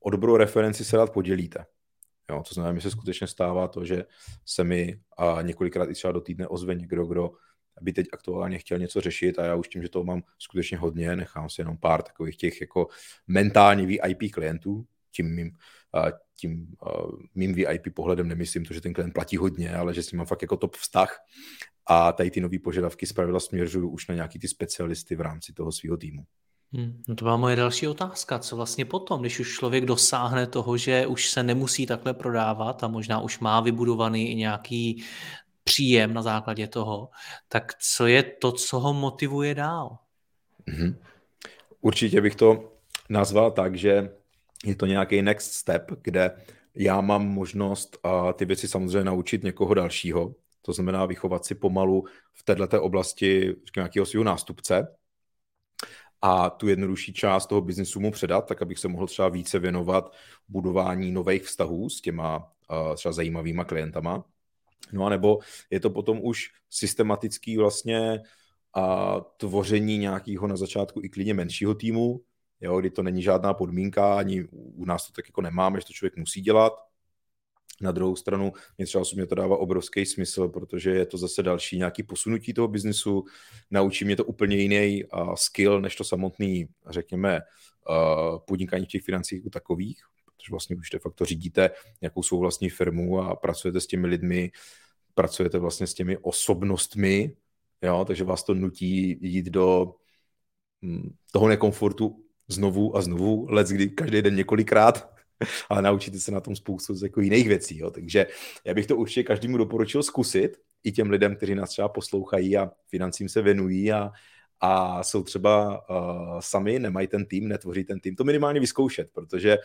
[0.00, 1.64] o dobrou referenci se rád podělíte.
[2.30, 4.04] Jo, to znamená, mi se skutečně stává to, že
[4.46, 7.30] se mi a několikrát i třeba do týdne ozve někdo, kdo
[7.80, 11.16] by teď aktuálně chtěl něco řešit a já už tím, že toho mám skutečně hodně,
[11.16, 12.86] nechám si jenom pár takových těch jako
[13.26, 15.50] mentálně VIP klientů, tím mým,
[16.36, 16.66] tím
[17.34, 20.26] mým VIP pohledem nemyslím to, že ten klient platí hodně, ale že s ním mám
[20.26, 21.18] fakt jako top vztah
[21.86, 25.72] a tady ty nové požadavky zpravidla směřuju už na nějaký ty specialisty v rámci toho
[25.72, 26.22] svého týmu.
[26.74, 28.38] Hmm, no to byla moje další otázka.
[28.38, 32.88] Co vlastně potom, když už člověk dosáhne toho, že už se nemusí takhle prodávat a
[32.88, 35.04] možná už má vybudovaný i nějaký
[35.64, 37.08] příjem na základě toho,
[37.48, 39.98] tak co je to, co ho motivuje dál?
[40.68, 40.94] Mm-hmm.
[41.80, 42.72] Určitě bych to
[43.08, 44.10] nazval tak, že
[44.64, 46.36] je to nějaký next step, kde
[46.74, 52.04] já mám možnost a ty věci samozřejmě naučit někoho dalšího, to znamená vychovat si pomalu
[52.34, 54.96] v této oblasti nějakého svého nástupce
[56.22, 60.12] a tu jednodušší část toho biznesu mu předat, tak abych se mohl třeba více věnovat
[60.48, 62.52] budování nových vztahů s těma
[62.96, 64.24] třeba zajímavýma klientama.
[64.92, 65.38] No a nebo
[65.70, 68.20] je to potom už systematický vlastně
[68.74, 72.20] a tvoření nějakého na začátku i klidně menšího týmu,
[72.62, 75.92] jo, kdy to není žádná podmínka, ani u nás to tak jako nemáme, že to
[75.92, 76.72] člověk musí dělat.
[77.80, 81.78] Na druhou stranu mě třeba osobně to dává obrovský smysl, protože je to zase další
[81.78, 83.24] nějaký posunutí toho biznesu,
[83.70, 87.40] naučí mě to úplně jiný skill, než to samotný, řekněme,
[88.46, 91.70] podnikání v těch financích jako takových, protože vlastně už de facto řídíte
[92.00, 94.50] nějakou svou vlastní firmu a pracujete s těmi lidmi,
[95.14, 97.36] pracujete vlastně s těmi osobnostmi,
[97.82, 99.94] jo, takže vás to nutí jít do
[100.82, 102.21] hm, toho nekomfortu
[102.52, 105.14] znovu a znovu, let kdy každý den několikrát,
[105.68, 107.78] ale naučíte se na tom spoustu jako jiných věcí.
[107.78, 107.90] Jo.
[107.90, 108.26] Takže
[108.64, 112.70] já bych to určitě každému doporučil zkusit, i těm lidem, kteří nás třeba poslouchají a
[112.88, 114.10] financím se věnují a,
[114.60, 119.58] a jsou třeba uh, sami, nemají ten tým, netvoří ten tým, to minimálně vyzkoušet, protože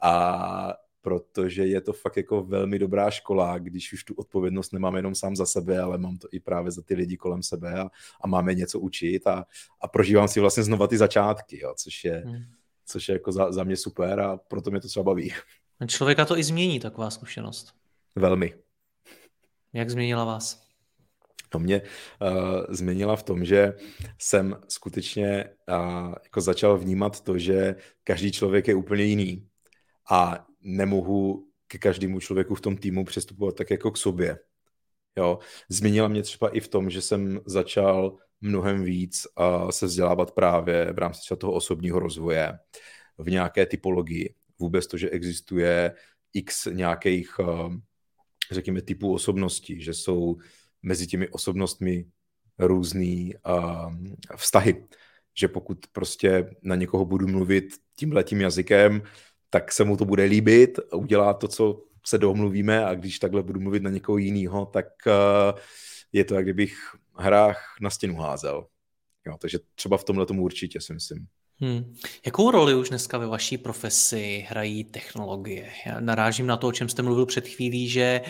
[0.00, 5.14] a protože je to fakt jako velmi dobrá škola, když už tu odpovědnost nemám jenom
[5.14, 7.90] sám za sebe, ale mám to i právě za ty lidi kolem sebe a,
[8.20, 9.44] a máme něco učit a,
[9.80, 12.42] a prožívám si vlastně znova ty začátky, jo, což je, hmm.
[12.86, 15.32] což je jako za, za mě super a proto mě to třeba baví.
[15.86, 17.74] Člověka to i změní, taková zkušenost.
[18.14, 18.54] Velmi.
[19.72, 20.64] Jak změnila vás?
[21.54, 23.72] No mě uh, změnila v tom, že
[24.18, 29.48] jsem skutečně uh, jako začal vnímat to, že každý člověk je úplně jiný
[30.10, 34.38] a nemohu ke každému člověku v tom týmu přistupovat tak jako k sobě.
[35.16, 35.38] Jo.
[35.68, 40.92] Změnila mě třeba i v tom, že jsem začal mnohem víc a se vzdělávat právě
[40.92, 42.58] v rámci třeba toho osobního rozvoje
[43.18, 44.34] v nějaké typologii.
[44.58, 45.94] Vůbec to, že existuje
[46.32, 47.44] x nějakých, eh,
[48.50, 50.36] řekněme, typů osobností, že jsou
[50.82, 52.06] mezi těmi osobnostmi
[52.58, 53.94] různý uh,
[54.36, 54.86] vztahy.
[55.38, 57.64] Že pokud prostě na někoho budu mluvit
[57.96, 59.02] tímhletím jazykem,
[59.54, 63.60] tak se mu to bude líbit, udělá to, co se domluvíme a když takhle budu
[63.60, 65.58] mluvit na někoho jiného, tak uh,
[66.12, 66.76] je to, jak kdybych
[67.16, 68.66] hrách na stěnu házel.
[69.26, 71.26] Jo, takže třeba v tomhle tomu určitě si myslím.
[71.60, 71.94] Hmm.
[72.26, 75.70] Jakou roli už dneska ve vaší profesi hrají technologie?
[75.86, 78.20] Já narážím na to, o čem jste mluvil před chvílí, že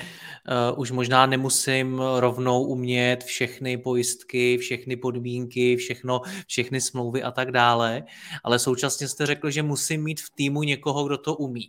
[0.72, 7.50] uh, už možná nemusím rovnou umět všechny pojistky, všechny podmínky, všechno, všechny smlouvy a tak
[7.50, 8.02] dále,
[8.44, 11.68] ale současně jste řekl, že musím mít v týmu někoho, kdo to umí.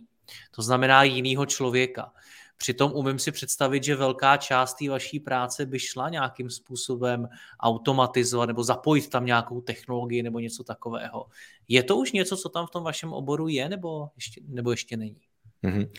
[0.50, 2.12] To znamená jinýho člověka.
[2.56, 7.28] Přitom umím si představit, že velká část té vaší práce by šla nějakým způsobem
[7.60, 11.26] automatizovat nebo zapojit tam nějakou technologii nebo něco takového.
[11.68, 14.96] Je to už něco, co tam v tom vašem oboru je, nebo ještě, nebo ještě
[14.96, 15.20] není?
[15.64, 15.90] Mm-hmm.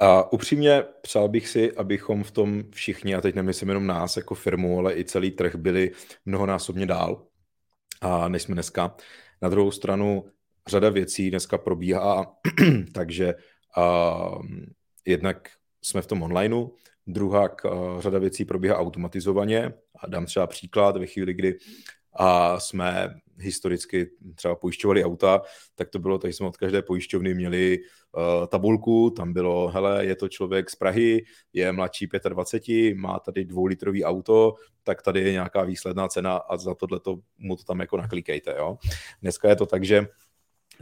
[0.00, 4.34] A upřímně přál bych si, abychom v tom všichni, a teď nemyslím jenom nás jako
[4.34, 5.90] firmu, ale i celý trh byli
[6.26, 7.26] mnohonásobně dál,
[8.00, 8.96] a než jsme dneska.
[9.42, 10.24] Na druhou stranu
[10.66, 12.36] řada věcí dneska probíhá,
[12.94, 13.34] takže
[13.76, 14.16] a,
[15.06, 15.48] jednak
[15.82, 16.68] jsme v tom onlineu,
[17.06, 19.72] druhá uh, řada věcí probíhá automatizovaně.
[19.98, 21.58] A dám třeba příklad ve chvíli, kdy
[22.12, 25.42] a jsme historicky třeba pojišťovali auta,
[25.74, 30.16] tak to bylo, takže jsme od každé pojišťovny měli uh, tabulku, tam bylo, hele, je
[30.16, 35.64] to člověk z Prahy, je mladší 25, má tady dvoulitrový auto, tak tady je nějaká
[35.64, 37.00] výsledná cena a za tohle
[37.38, 38.76] mu to tam jako naklikejte, jo.
[39.22, 40.06] Dneska je to tak, že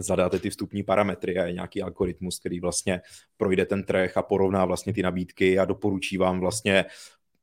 [0.02, 3.00] zadáte ty vstupní parametry a je nějaký algoritmus, který vlastně
[3.36, 6.84] projde ten trh a porovná vlastně ty nabídky a doporučí vám vlastně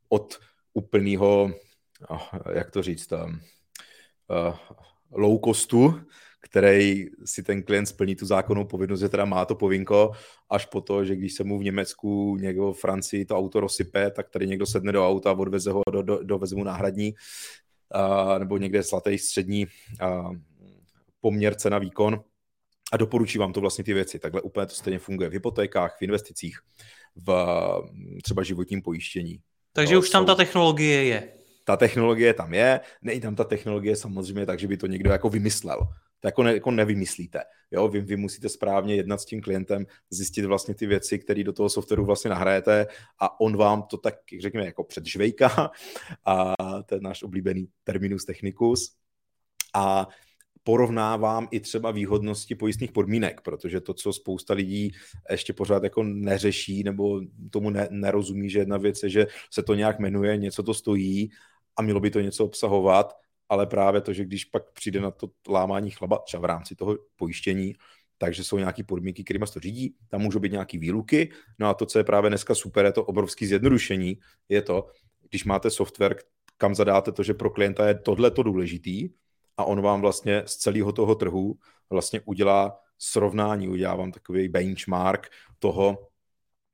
[0.10, 0.40] od
[0.74, 1.52] úplného,
[2.54, 4.56] jak to říct, uh,
[5.12, 5.96] low costu
[6.46, 10.12] který si ten klient splní tu zákonnou povinnost, že teda má to povinko,
[10.50, 14.12] až po to, že když se mu v Německu někdo v Francii to auto rozsype,
[14.12, 17.14] tak tady někdo sedne do auta a odveze ho do, do, do vezmu náhradní,
[17.92, 19.66] a, nebo někde zlatý střední
[20.02, 20.30] a,
[21.22, 22.24] poměr cena výkon
[22.96, 24.20] a doporučí vám to vlastně ty věci.
[24.20, 26.58] Takhle úplně to stejně funguje v hypotékách, v investicích,
[27.16, 27.30] v
[28.24, 29.40] třeba životním pojištění.
[29.74, 30.28] Takže no, už tam jsou...
[30.28, 31.32] ta technologie je.
[31.64, 35.30] Ta technologie tam je, není tam ta technologie samozřejmě tak, že by to někdo jako
[35.30, 35.80] vymyslel.
[36.20, 37.42] To jako, ne, jako nevymyslíte.
[37.72, 37.88] Jo?
[37.88, 41.70] Vy, vy musíte správně jednat s tím klientem, zjistit vlastně ty věci, které do toho
[41.70, 42.88] softwaru vlastně nahrajete
[43.20, 45.72] a on vám to tak, řekněme, jako předžvejká
[46.26, 46.54] a
[46.86, 48.96] to je náš oblíbený terminus technicus
[49.74, 50.08] a
[50.66, 54.92] porovnávám i třeba výhodnosti pojistných podmínek, protože to, co spousta lidí
[55.32, 59.74] ještě pořád jako neřeší nebo tomu ne, nerozumí, že jedna věc je, že se to
[59.74, 61.30] nějak jmenuje, něco to stojí
[61.78, 63.14] a mělo by to něco obsahovat,
[63.50, 66.98] ale právě to, že když pak přijde na to lámání chleba, třeba v rámci toho
[67.16, 67.74] pojištění,
[68.18, 71.74] takže jsou nějaké podmínky, kterými se to řídí, tam můžou být nějaké výluky, no a
[71.74, 74.18] to, co je právě dneska super, je to obrovské zjednodušení,
[74.50, 74.88] je to,
[75.30, 76.16] když máte software,
[76.58, 79.10] kam zadáte to, že pro klienta je tohle to důležitý,
[79.58, 81.56] a on vám vlastně z celého toho trhu
[81.90, 86.08] vlastně udělá srovnání, udělá vám takový benchmark toho,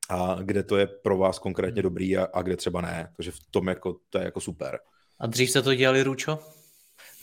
[0.10, 3.13] a kde to je pro vás konkrétně dobrý a, a kde třeba ne.
[3.17, 4.80] Takže v tom jako, to je jako super.
[5.20, 6.39] A dřív jste to dělali, Ručo?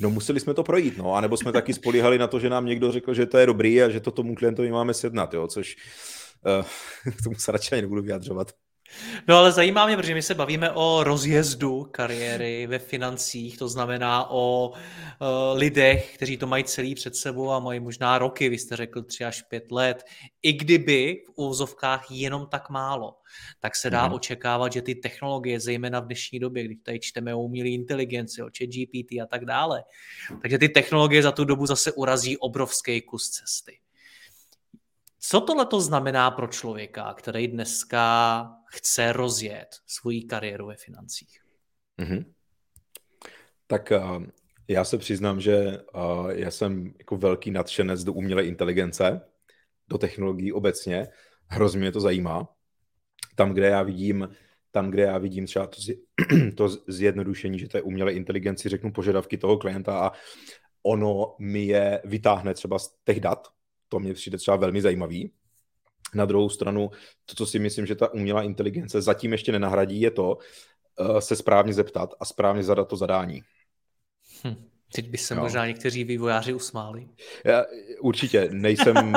[0.00, 2.92] No museli jsme to projít, no, anebo jsme taky spolíhali na to, že nám někdo
[2.92, 5.76] řekl, že to je dobrý a že to tomu klientovi máme sjednat, jo, což
[6.58, 8.52] uh, k tomu se radši nebudu vyjadřovat.
[9.28, 14.30] No ale zajímá mě, protože my se bavíme o rozjezdu kariéry ve financích, to znamená
[14.30, 18.76] o uh, lidech, kteří to mají celý před sebou a mají možná roky, vy jste
[18.76, 20.04] řekl tři až pět let,
[20.42, 23.14] i kdyby v úvozovkách jenom tak málo,
[23.60, 24.14] tak se dá mm.
[24.14, 28.48] očekávat, že ty technologie, zejména v dnešní době, kdy tady čteme o umělé inteligenci, o
[28.58, 29.84] chat GPT a tak dále,
[30.42, 33.78] takže ty technologie za tu dobu zase urazí obrovský kus cesty.
[35.20, 41.40] Co tohle to znamená pro člověka, který dneska chce rozjet svoji kariéru ve financích?
[41.98, 42.24] Mm-hmm.
[43.66, 44.22] Tak uh,
[44.68, 49.20] já se přiznám, že uh, já jsem jako velký nadšenec do umělé inteligence,
[49.88, 51.08] do technologií obecně.
[51.46, 52.48] Hrozně mě to zajímá.
[53.34, 54.28] Tam, kde já vidím,
[54.70, 55.76] tam, kde já vidím třeba to,
[56.56, 60.12] to zjednodušení, že je umělé inteligenci, řeknu požadavky toho klienta a
[60.82, 63.48] ono mi je vytáhne třeba z těch dat,
[63.88, 65.32] to mě přijde třeba velmi zajímavý.
[66.14, 66.90] Na druhou stranu,
[67.26, 70.38] to, co si myslím, že ta umělá inteligence zatím ještě nenahradí, je to
[71.00, 73.42] uh, se správně zeptat a správně zadat to zadání.
[74.44, 74.68] Hm.
[74.92, 75.40] Teď by se jo.
[75.40, 77.08] možná někteří vývojáři usmáli.
[77.44, 77.64] Já,
[78.00, 79.14] určitě, nejsem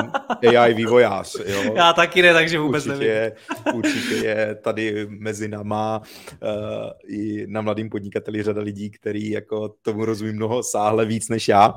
[0.58, 1.36] AI vývojář.
[1.46, 1.74] Jo.
[1.76, 3.08] Já taky ne, takže vůbec určitě nevím.
[3.08, 3.32] Je,
[3.74, 6.02] určitě je tady mezi náma
[6.42, 11.48] uh, i na mladým podnikateli řada lidí, který jako tomu rozumí mnoho sáhle víc než
[11.48, 11.74] já.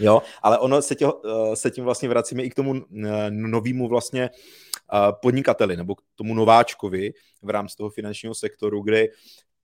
[0.00, 3.88] Jo, ale ono se, tě, eh, se tím vlastně vracíme i k tomu eh, novému
[3.88, 9.06] vlastně eh, podnikateli nebo k tomu nováčkovi v rámci toho finančního sektoru, kde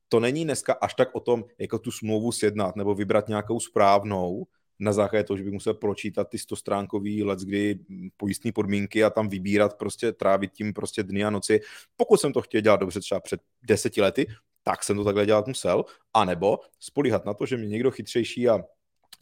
[0.09, 4.47] to není dneska až tak o tom, jako tu smlouvu sjednat nebo vybrat nějakou správnou,
[4.79, 7.79] na základě toho, že bych musel pročítat ty stostránkový let, kdy
[8.17, 11.61] pojistné podmínky a tam vybírat, prostě trávit tím prostě dny a noci.
[11.97, 14.27] Pokud jsem to chtěl dělat dobře třeba před deseti lety,
[14.63, 18.65] tak jsem to takhle dělat musel, anebo spolíhat na to, že mě někdo chytřejší a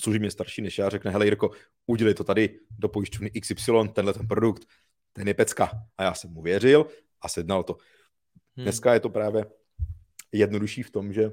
[0.00, 1.50] služebně starší než já, řekne, hele Jirko,
[1.86, 4.66] udělej to tady do pojišťovny XY, tenhle ten produkt,
[5.12, 5.70] ten je pecka.
[5.98, 6.86] A já jsem mu věřil
[7.20, 7.76] a sednal to.
[8.56, 8.64] Hmm.
[8.64, 9.46] Dneska je to právě
[10.32, 11.30] jednodušší v tom, že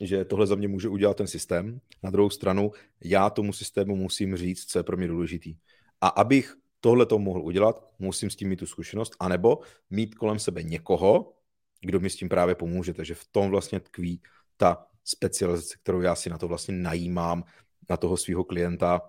[0.00, 1.80] že tohle za mě může udělat ten systém.
[2.02, 2.72] Na druhou stranu,
[3.04, 5.56] já tomu systému musím říct, co je pro mě důležitý.
[6.00, 9.58] A abych tohle to mohl udělat, musím s tím mít tu zkušenost, anebo
[9.90, 11.32] mít kolem sebe někoho,
[11.80, 12.94] kdo mi s tím právě pomůže.
[12.94, 14.22] Takže v tom vlastně tkví
[14.56, 17.44] ta specializace, kterou já si na to vlastně najímám,
[17.90, 19.00] na toho svého klienta,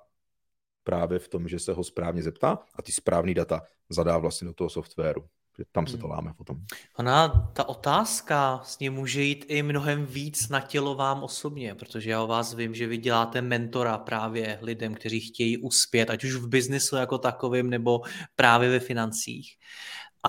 [0.84, 4.54] právě v tom, že se ho správně zeptá a ty správný data zadá vlastně do
[4.54, 5.26] toho softwaru.
[5.72, 6.12] Tam se to hmm.
[6.12, 6.58] láme potom.
[6.98, 12.12] Ona, ta otázka s ním může jít i mnohem víc na tělo vám osobně, protože
[12.12, 16.36] já o vás vím, že vy děláte mentora právě lidem, kteří chtějí uspět, ať už
[16.36, 18.02] v biznisu jako takovým, nebo
[18.36, 19.58] právě ve financích.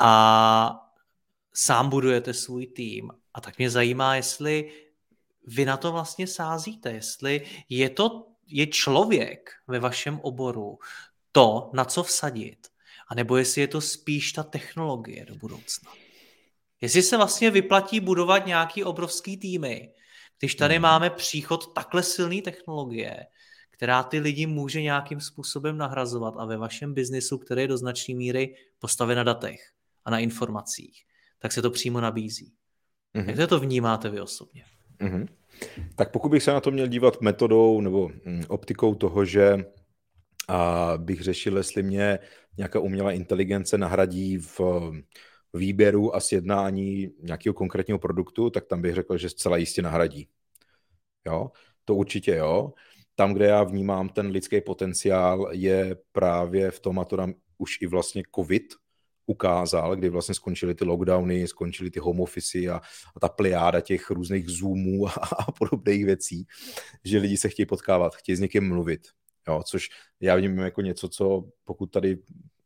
[0.01, 0.81] A
[1.55, 3.11] sám budujete svůj tým.
[3.35, 4.73] A tak mě zajímá, jestli
[5.47, 10.79] vy na to vlastně sázíte, jestli je to je člověk ve vašem oboru
[11.33, 12.69] to, na co vsadit,
[13.09, 15.93] anebo jestli je to spíš ta technologie do budoucna.
[16.81, 19.95] Jestli se vlastně vyplatí budovat nějaký obrovský týmy,
[20.39, 20.83] když tady hmm.
[20.83, 23.27] máme příchod takhle silné technologie,
[23.71, 28.15] která ty lidi může nějakým způsobem nahrazovat a ve vašem biznisu, který je do značné
[28.15, 29.73] míry postaven na datech
[30.05, 31.05] a na informacích,
[31.39, 32.55] tak se to přímo nabízí.
[33.15, 33.41] Mm-hmm.
[33.41, 34.65] Jak to vnímáte vy osobně?
[35.03, 35.29] Mm-hmm.
[35.97, 39.65] Tak pokud bych se na to měl dívat metodou nebo mm, optikou toho, že
[40.49, 42.19] a bych řešil, jestli mě
[42.57, 44.61] nějaká umělá inteligence nahradí v
[45.55, 50.29] výběru a sjednání nějakého konkrétního produktu, tak tam bych řekl, že zcela jistě nahradí.
[51.27, 51.51] Jo,
[51.85, 52.73] to určitě jo.
[53.15, 57.79] Tam, kde já vnímám ten lidský potenciál, je právě v tom, a to nám už
[57.81, 58.63] i vlastně COVID
[59.27, 62.81] ukázal, kdy vlastně skončily ty lockdowny, skončily ty home office a,
[63.17, 66.47] a ta pliáda těch různých zoomů a, a podobných věcí,
[67.05, 69.01] že lidi se chtějí potkávat, chtějí s někým mluvit.
[69.49, 69.89] Jo, což
[70.21, 72.19] já vnímám jako něco, co pokud tady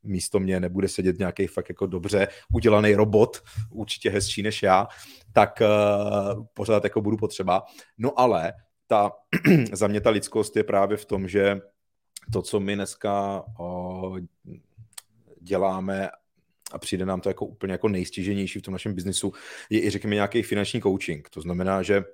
[0.03, 4.89] místo mě nebude sedět nějaký fakt jako dobře udělaný robot, určitě hezčí než já,
[5.33, 7.63] tak uh, pořád jako budu potřeba.
[7.99, 8.53] No ale
[8.87, 9.13] ta,
[9.73, 11.61] za mě ta lidskost je právě v tom, že
[12.33, 14.19] to, co my dneska uh,
[15.41, 16.09] děláme
[16.73, 19.33] a přijde nám to jako úplně jako nejstěženější v tom našem biznisu,
[19.71, 21.29] je i řekněme nějaký finanční coaching.
[21.29, 22.05] To znamená, že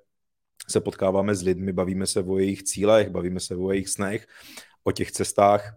[0.69, 4.27] se potkáváme s lidmi, bavíme se o jejich cílech, bavíme se o jejich snech,
[4.85, 5.77] o těch cestách,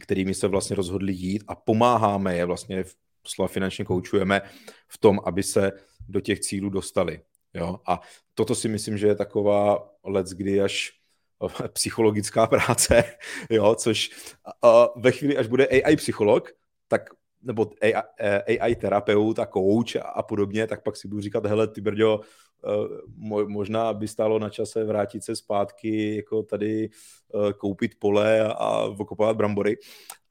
[0.00, 2.84] kterými se vlastně rozhodli jít a pomáháme je vlastně,
[3.26, 4.42] slova finančně koučujeme
[4.88, 5.72] v tom, aby se
[6.08, 7.20] do těch cílů dostali.
[7.54, 7.80] Jo?
[7.86, 8.00] A
[8.34, 10.92] toto si myslím, že je taková let, kdy až
[11.72, 13.04] psychologická práce,
[13.50, 14.10] jo, což
[14.96, 16.50] ve chvíli, až bude AI psycholog,
[16.88, 17.10] tak
[17.44, 17.94] nebo AI,
[18.58, 22.20] AI terapeut a coach a, a podobně, tak pak si budu říkat, hele, ty brďo,
[23.20, 26.88] uh, možná by stálo na čase vrátit se zpátky, jako tady
[27.34, 29.76] uh, koupit pole a, a okopovat brambory,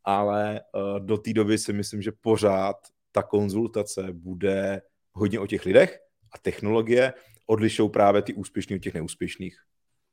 [0.03, 0.61] ale
[0.99, 2.75] do té doby si myslím, že pořád
[3.11, 4.81] ta konzultace bude
[5.13, 5.99] hodně o těch lidech
[6.33, 7.13] a technologie
[7.45, 9.57] odlišou právě ty úspěšní od těch neúspěšných.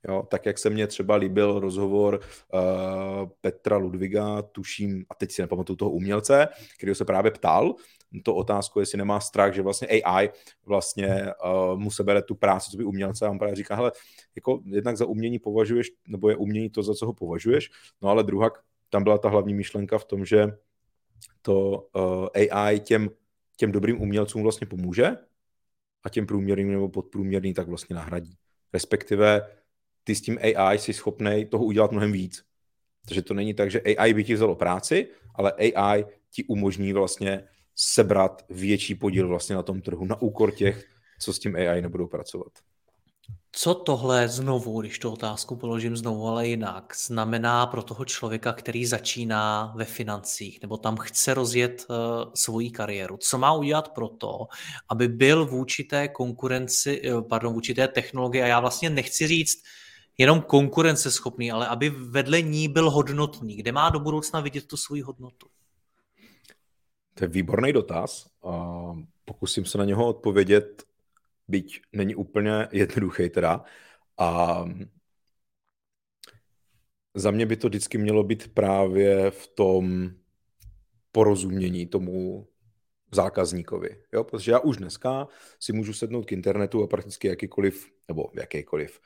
[0.07, 2.19] Jo, tak jak se mně třeba líbil rozhovor
[2.53, 7.75] uh, Petra Ludviga, tuším, a teď si nepamatuju toho umělce, který se právě ptal,
[8.23, 10.29] to otázku, jestli nemá strach, že vlastně AI
[10.65, 13.91] vlastně uh, mu sebere tu práci, co by umělce, a on právě říká, hele,
[14.35, 17.69] jako jednak za umění považuješ, nebo je umění to, za co ho považuješ,
[18.01, 18.51] no ale druhá,
[18.89, 20.47] tam byla ta hlavní myšlenka v tom, že
[21.41, 23.09] to uh, AI těm,
[23.57, 25.17] těm dobrým umělcům vlastně pomůže
[26.03, 28.35] a těm průměrným nebo podprůměrným tak vlastně nahradí.
[28.73, 29.47] Respektive
[30.03, 32.43] ty s tím AI jsi schopný toho udělat mnohem víc.
[33.05, 37.43] Takže to není tak, že AI by ti vzalo práci, ale AI ti umožní vlastně
[37.75, 40.85] sebrat větší podíl vlastně na tom trhu na úkor těch,
[41.19, 42.51] co s tím AI nebudou pracovat.
[43.51, 48.85] Co tohle znovu, když tu otázku položím znovu, ale jinak, znamená pro toho člověka, který
[48.85, 51.95] začíná ve financích nebo tam chce rozjet uh,
[52.33, 53.17] svoji kariéru?
[53.17, 54.47] Co má udělat pro to,
[54.89, 59.63] aby byl v určité konkurenci, eh, pardon, v určité technologie, a já vlastně nechci říct,
[60.21, 63.55] jenom konkurenceschopný, ale aby vedle ní byl hodnotný.
[63.55, 65.47] Kde má do budoucna vidět tu svoji hodnotu?
[67.13, 68.27] To je výborný dotaz.
[69.25, 70.83] Pokusím se na něho odpovědět,
[71.47, 73.63] byť není úplně jednoduchý teda.
[74.17, 74.65] A
[77.13, 80.09] za mě by to vždycky mělo být právě v tom
[81.11, 82.47] porozumění tomu
[83.13, 84.03] zákazníkovi.
[84.13, 84.23] Jo?
[84.23, 85.27] Protože já už dneska
[85.59, 88.99] si můžu sednout k internetu a prakticky jakýkoliv, nebo jakýkoliv,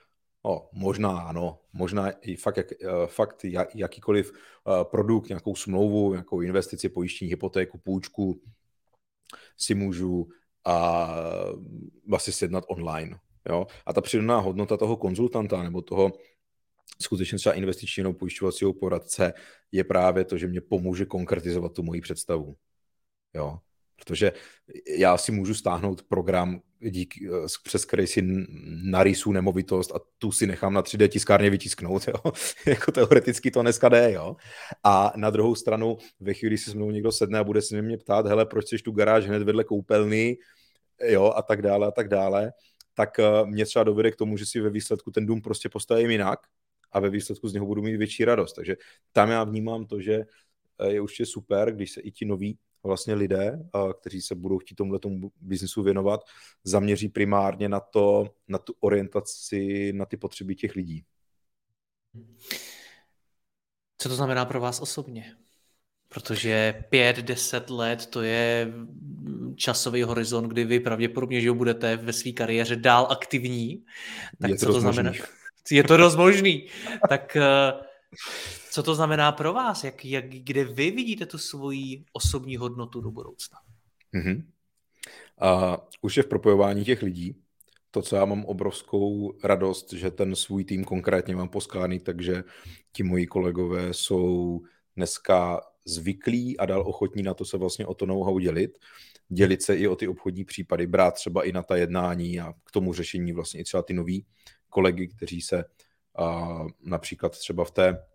[0.46, 6.42] No, možná ano, možná i fakt, jak, eh, fakt jakýkoliv eh, produkt, nějakou smlouvu, nějakou
[6.42, 8.42] investici, pojištění, hypotéku, půjčku
[9.58, 10.28] si můžu
[10.66, 11.10] a
[12.08, 13.20] vlastně sjednat online.
[13.50, 13.68] Jo?
[13.86, 16.14] A ta přidaná hodnota toho konzultanta nebo toho
[17.02, 19.34] skutečně třeba investičního pojišťovacího poradce
[19.72, 22.56] je právě to, že mě pomůže konkretizovat tu moji představu.
[23.34, 23.60] Jo?
[23.96, 24.32] Protože
[24.98, 27.30] já si můžu stáhnout program, dík, eh,
[27.64, 28.46] přes který si
[28.84, 32.08] narysu nemovitost a tu si nechám na 3D tiskárně vytisknout.
[32.08, 32.32] Jo?
[32.66, 34.12] jako teoreticky to dneska jde.
[34.12, 34.36] Jo?
[34.84, 37.98] A na druhou stranu, ve chvíli, si se mnou někdo sedne a bude se mě
[37.98, 40.38] ptát, hele, proč jsi tu garáž hned vedle koupelny,
[41.10, 42.52] jo, a tak dále, a tak dále,
[42.94, 46.12] tak uh, mě třeba dovede k tomu, že si ve výsledku ten dům prostě postavím
[46.12, 46.40] jinak
[46.92, 48.54] a ve výsledku z něho budu mít větší radost.
[48.54, 48.76] Takže
[49.12, 50.24] tam já vnímám to, že
[50.80, 53.60] eh, je určitě super, když se i ti noví vlastně lidé,
[54.00, 56.22] kteří se budou chtít tomuhle tomu biznisu věnovat,
[56.64, 61.04] zaměří primárně na to, na tu orientaci, na ty potřeby těch lidí.
[63.98, 65.36] Co to znamená pro vás osobně?
[66.08, 68.74] Protože pět, deset let to je
[69.56, 73.86] časový horizont, kdy vy pravděpodobně že budete ve své kariéře dál aktivní.
[74.42, 75.12] Tak je co to, to znamená?
[75.72, 76.68] Je to dost možný.
[77.10, 77.74] tak eh,
[78.72, 79.84] co to znamená pro vás?
[79.84, 83.58] Jak, jak, kde vy vidíte tu svoji osobní hodnotu do budoucna?
[84.14, 84.44] Mm-hmm.
[85.42, 87.36] A už je v propojování těch lidí.
[87.92, 92.44] To, co já mám obrovskou radost, že ten svůj tým konkrétně mám poskáný, takže
[92.92, 94.62] ti moji kolegové jsou
[94.96, 98.78] dneska zvyklí a dál ochotní na to se vlastně o to know-how dělit.
[99.30, 102.72] Dělit se i o ty obchodní případy, brát třeba i na ta jednání a k
[102.72, 104.26] tomu řešení vlastně i třeba ty noví
[104.70, 105.64] kolegy, kteří se
[106.18, 108.06] a, například třeba v té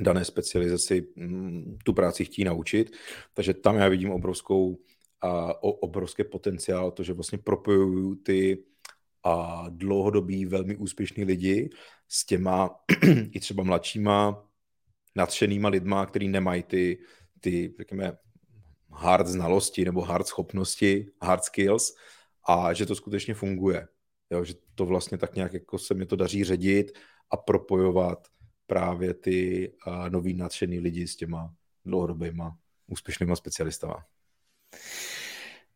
[0.00, 2.96] dané specializaci mm, tu práci chtí naučit.
[3.34, 4.78] Takže tam já vidím obrovskou,
[5.20, 8.64] a, obrovský potenciál, to, že vlastně propojuju ty
[9.24, 11.70] a dlouhodobí velmi úspěšní lidi
[12.08, 12.70] s těma
[13.32, 14.50] i třeba mladšíma
[15.16, 16.98] nadšenýma lidma, který nemají ty,
[17.40, 18.12] ty řekněme,
[18.92, 21.94] hard znalosti nebo hard schopnosti, hard skills
[22.48, 23.88] a že to skutečně funguje.
[24.30, 26.92] Jo, že to vlastně tak nějak jako se mi to daří ředit
[27.30, 28.28] a propojovat
[28.66, 31.54] právě ty uh, nový nadšený lidi s těma
[31.84, 34.06] dlouhodobýma úspěšnýma specialistama.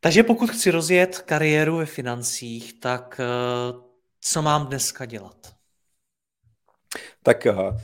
[0.01, 3.83] Takže pokud chci rozjet kariéru ve financích, tak uh,
[4.21, 5.55] co mám dneska dělat?
[7.23, 7.79] Tak uh,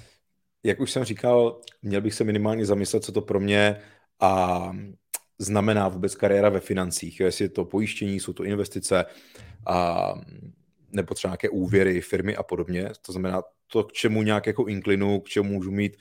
[0.62, 3.81] jak už jsem říkal, měl bych se minimálně zamyslet, co to pro mě
[4.21, 4.62] a
[5.39, 7.21] znamená vůbec kariéra ve financích.
[7.21, 9.05] Jestli je to pojištění, jsou to investice,
[9.66, 10.14] a,
[10.91, 12.91] nebo třeba nějaké úvěry, firmy a podobně.
[13.07, 15.97] To znamená to, k čemu nějak jako inklinu, k čemu můžu mít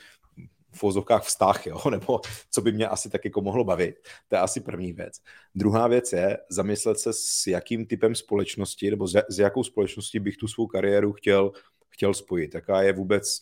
[0.72, 1.78] v vozovkách vztah, jo?
[1.90, 2.22] nebo
[2.52, 3.96] co by mě asi tak jako mohlo bavit.
[4.28, 5.14] To je asi první věc.
[5.56, 10.48] Druhá věc je zamyslet se, s jakým typem společnosti nebo s jakou společností bych tu
[10.48, 11.52] svou kariéru chtěl,
[11.90, 12.56] chtěl spojit.
[12.56, 13.42] Jaká je vůbec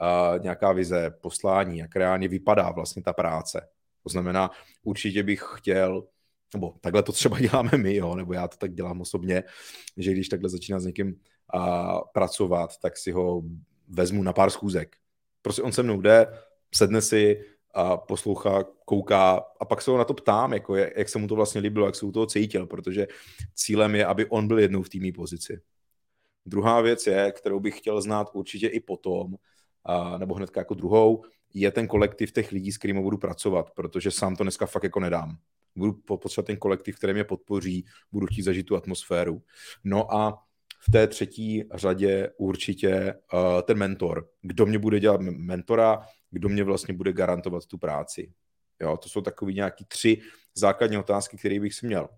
[0.00, 3.68] uh, nějaká vize, poslání, jak reálně vypadá vlastně ta práce.
[4.02, 4.50] To znamená,
[4.82, 6.06] určitě bych chtěl,
[6.54, 9.42] nebo takhle to třeba děláme my, jo, nebo já to tak dělám osobně,
[9.96, 11.14] že když takhle začíná s někým
[11.54, 13.42] uh, pracovat, tak si ho
[13.88, 14.96] vezmu na pár schůzek.
[15.42, 16.26] Prostě on se mnou jde,
[16.74, 17.40] sedne si
[17.74, 21.26] a poslouchá, kouká a pak se ho na to ptám, jako jak, jak se mu
[21.26, 23.06] to vlastně líbilo, jak se u toho cítil, protože
[23.54, 25.60] cílem je, aby on byl jednou v týmní pozici.
[26.46, 29.34] Druhá věc je, kterou bych chtěl znát určitě i potom,
[29.84, 31.24] a, nebo hned jako druhou,
[31.54, 35.00] je ten kolektiv těch lidí, s kterými budu pracovat, protože sám to dneska fakt jako
[35.00, 35.38] nedám.
[35.76, 39.42] Budu potřebovat ten kolektiv, který mě podpoří, budu chtít zažít tu atmosféru.
[39.84, 40.42] No a
[40.88, 44.28] v té třetí řadě určitě uh, ten mentor.
[44.42, 46.00] Kdo mě bude dělat mentora,
[46.30, 48.32] kdo mě vlastně bude garantovat tu práci.
[48.80, 50.20] Jo, to jsou takové nějaké tři
[50.54, 52.08] základní otázky, které bych si měl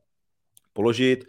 [0.72, 1.24] položit.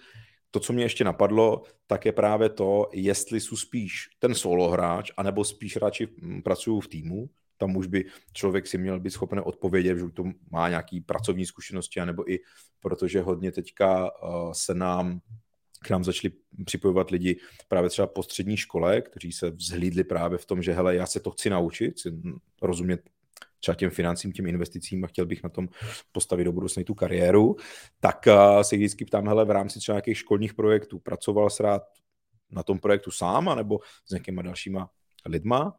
[0.52, 5.12] To, co mě ještě napadlo, tak je právě to, jestli jsou spíš ten solo hráč,
[5.18, 7.30] anebo spíš radši hm, pracuju v týmu.
[7.60, 12.00] Tam už by člověk si měl být schopen odpovědět, že to má nějaký pracovní zkušenosti,
[12.00, 12.40] anebo i
[12.80, 15.22] protože hodně teďka uh, se nám
[15.84, 16.34] k nám začali
[16.66, 20.96] připojovat lidi právě třeba po střední škole, kteří se vzhlídli právě v tom, že hele,
[20.96, 22.12] já se to chci naučit, chci
[22.62, 23.02] rozumět
[23.60, 25.70] třeba těm financím, těm investicím a chtěl bych na tom
[26.12, 27.56] postavit do budoucna tu kariéru,
[28.00, 31.84] tak uh, se vždycky ptám, hele, v rámci třeba nějakých školních projektů, pracoval jsi rád
[32.52, 34.90] na tom projektu sám, anebo s nějakýma dalšíma
[35.26, 35.76] lidma.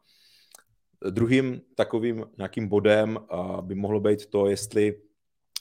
[1.09, 3.19] Druhým takovým nějakým bodem
[3.61, 5.01] by mohlo být to, jestli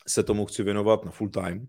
[0.08, 1.68] se tomu chci věnovat na full time,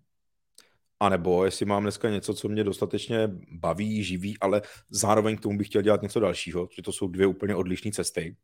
[0.99, 5.57] a nebo jestli mám dneska něco, co mě dostatečně baví, živí, ale zároveň k tomu
[5.57, 8.36] bych chtěl dělat něco dalšího, že to jsou dvě úplně odlišné cesty.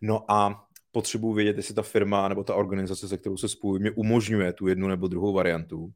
[0.00, 3.90] No a potřebuji vědět, jestli ta firma nebo ta organizace, se kterou se spojuji, mě
[3.90, 5.92] umožňuje tu jednu nebo druhou variantu.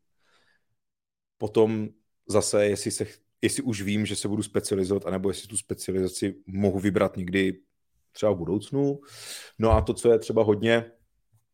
[1.38, 1.88] Potom
[2.28, 3.06] zase, jestli, se,
[3.42, 7.60] jestli už vím, že se budu specializovat, anebo jestli tu specializaci mohu vybrat někdy
[8.12, 9.00] třeba v budoucnu.
[9.58, 10.92] No a to, co je třeba hodně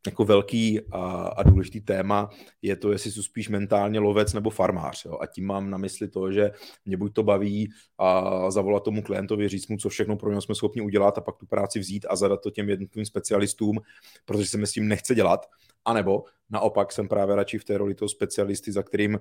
[0.07, 1.01] jako velký a,
[1.37, 2.31] a důležitý téma
[2.63, 5.05] je to, jestli jsou spíš mentálně lovec nebo farmář.
[5.05, 5.19] Jo?
[5.21, 6.51] A tím mám na mysli to, že
[6.85, 10.55] mě buď to baví a zavolat tomu klientovi, říct mu, co všechno pro něj jsme
[10.55, 13.81] schopni udělat a pak tu práci vzít a zadat to těm jednotlivým specialistům,
[14.25, 15.47] protože se mi s tím nechce dělat.
[15.85, 19.19] A nebo naopak jsem právě radši v té roli toho specialisty, za kterým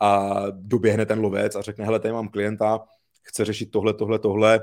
[0.00, 2.80] a doběhne ten lovec a řekne, hele, tady mám klienta,
[3.22, 4.60] chce řešit tohle, tohle, tohle,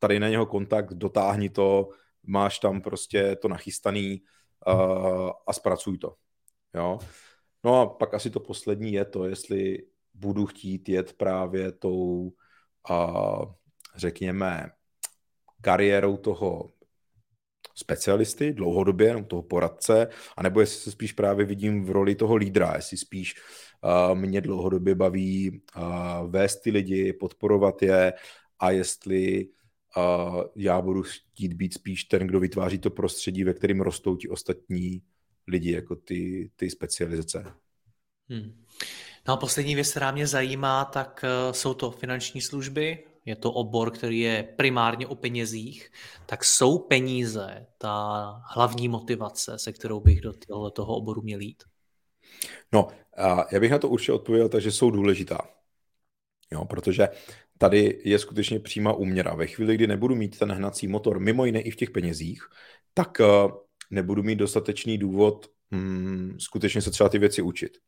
[0.00, 1.88] tady na něho kontakt, dotáhni to,
[2.22, 4.22] máš tam prostě to nachystaný,
[4.66, 6.14] uh, a zpracuj to.
[6.74, 6.98] Jo?
[7.64, 9.78] No a pak asi to poslední je to, jestli
[10.14, 12.32] budu chtít jet právě tou,
[12.90, 13.44] uh,
[13.96, 14.70] řekněme,
[15.60, 16.70] kariérou toho
[17.74, 22.72] specialisty dlouhodobě, no, toho poradce, anebo jestli se spíš právě vidím v roli toho lídra,
[22.76, 23.34] jestli spíš
[23.82, 28.12] uh, mě dlouhodobě baví uh, vést ty lidi, podporovat je
[28.58, 29.48] a jestli
[29.96, 34.28] a já budu chtít být spíš ten, kdo vytváří to prostředí, ve kterém rostou ti
[34.28, 35.02] ostatní
[35.46, 37.54] lidi, jako ty, ty specializace.
[38.28, 38.64] Hmm.
[39.28, 43.52] No a poslední věc, která mě zajímá, tak uh, jsou to finanční služby, je to
[43.52, 45.92] obor, který je primárně o penězích,
[46.26, 50.32] tak jsou peníze ta hlavní motivace, se kterou bych do
[50.72, 51.64] toho oboru měl jít?
[52.72, 52.88] No,
[53.52, 55.38] já bych na to určitě odpověděl, takže jsou důležitá.
[56.52, 57.08] Jo, protože
[57.62, 59.34] tady je skutečně přímá úměra.
[59.34, 62.42] Ve chvíli, kdy nebudu mít ten hnací motor, mimo jiné i v těch penězích,
[62.94, 63.24] tak eh,
[63.90, 67.78] nebudu mít dostatečný důvod hmm, skutečně se třeba ty věci učit.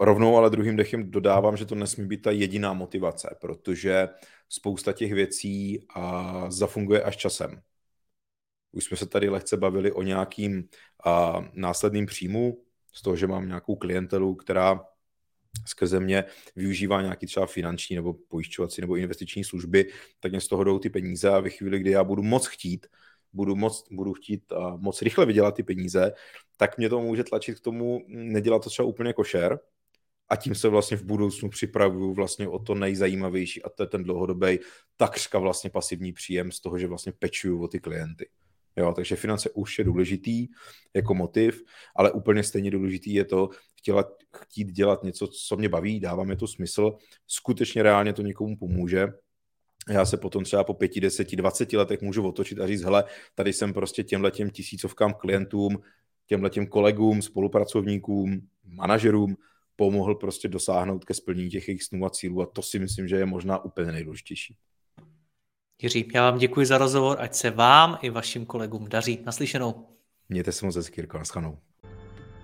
[0.00, 4.08] Rovnou ale druhým dechem dodávám, že to nesmí být ta jediná motivace, protože
[4.48, 7.62] spousta těch věcí a zafunguje až časem.
[8.72, 10.68] Už jsme se tady lehce bavili o nějakým
[11.04, 14.80] a, následným příjmu, z toho, že mám nějakou klientelu, která
[15.66, 16.24] skrze mě
[16.56, 19.86] využívá nějaký třeba finanční nebo pojišťovací nebo investiční služby,
[20.20, 22.86] tak mě z toho jdou ty peníze a ve chvíli, kdy já budu moc chtít,
[23.32, 26.12] budu, moc, budu chtít a moc rychle vydělat ty peníze,
[26.56, 29.58] tak mě to může tlačit k tomu nedělat to třeba úplně košer,
[30.30, 34.02] a tím se vlastně v budoucnu připravuju vlastně o to nejzajímavější a to je ten
[34.02, 34.58] dlouhodobý
[34.96, 38.28] takřka vlastně pasivní příjem z toho, že vlastně pečuju o ty klienty.
[38.76, 40.46] Jo, takže finance už je důležitý
[40.94, 41.62] jako motiv,
[41.96, 43.48] ale úplně stejně důležitý je to
[43.80, 44.04] chtěla,
[44.36, 49.08] chtít dělat něco, co mě baví, dává mi to smysl, skutečně reálně to někomu pomůže.
[49.90, 53.04] Já se potom třeba po pěti, deseti, dvaceti letech můžu otočit a říct, hele,
[53.34, 55.78] tady jsem prostě těmhle těm tisícovkám klientům,
[56.26, 59.36] těmhle těm kolegům, spolupracovníkům, manažerům
[59.76, 63.16] pomohl prostě dosáhnout ke splnění těch jejich snů a cílů a to si myslím, že
[63.16, 64.56] je možná úplně nejdůležitější.
[65.82, 69.22] Jiří, já vám děkuji za rozhovor, ať se vám i vašim kolegům daří.
[69.24, 69.86] Naslyšenou.
[70.28, 71.58] Mějte se moc hezky, Jirko, naschanou.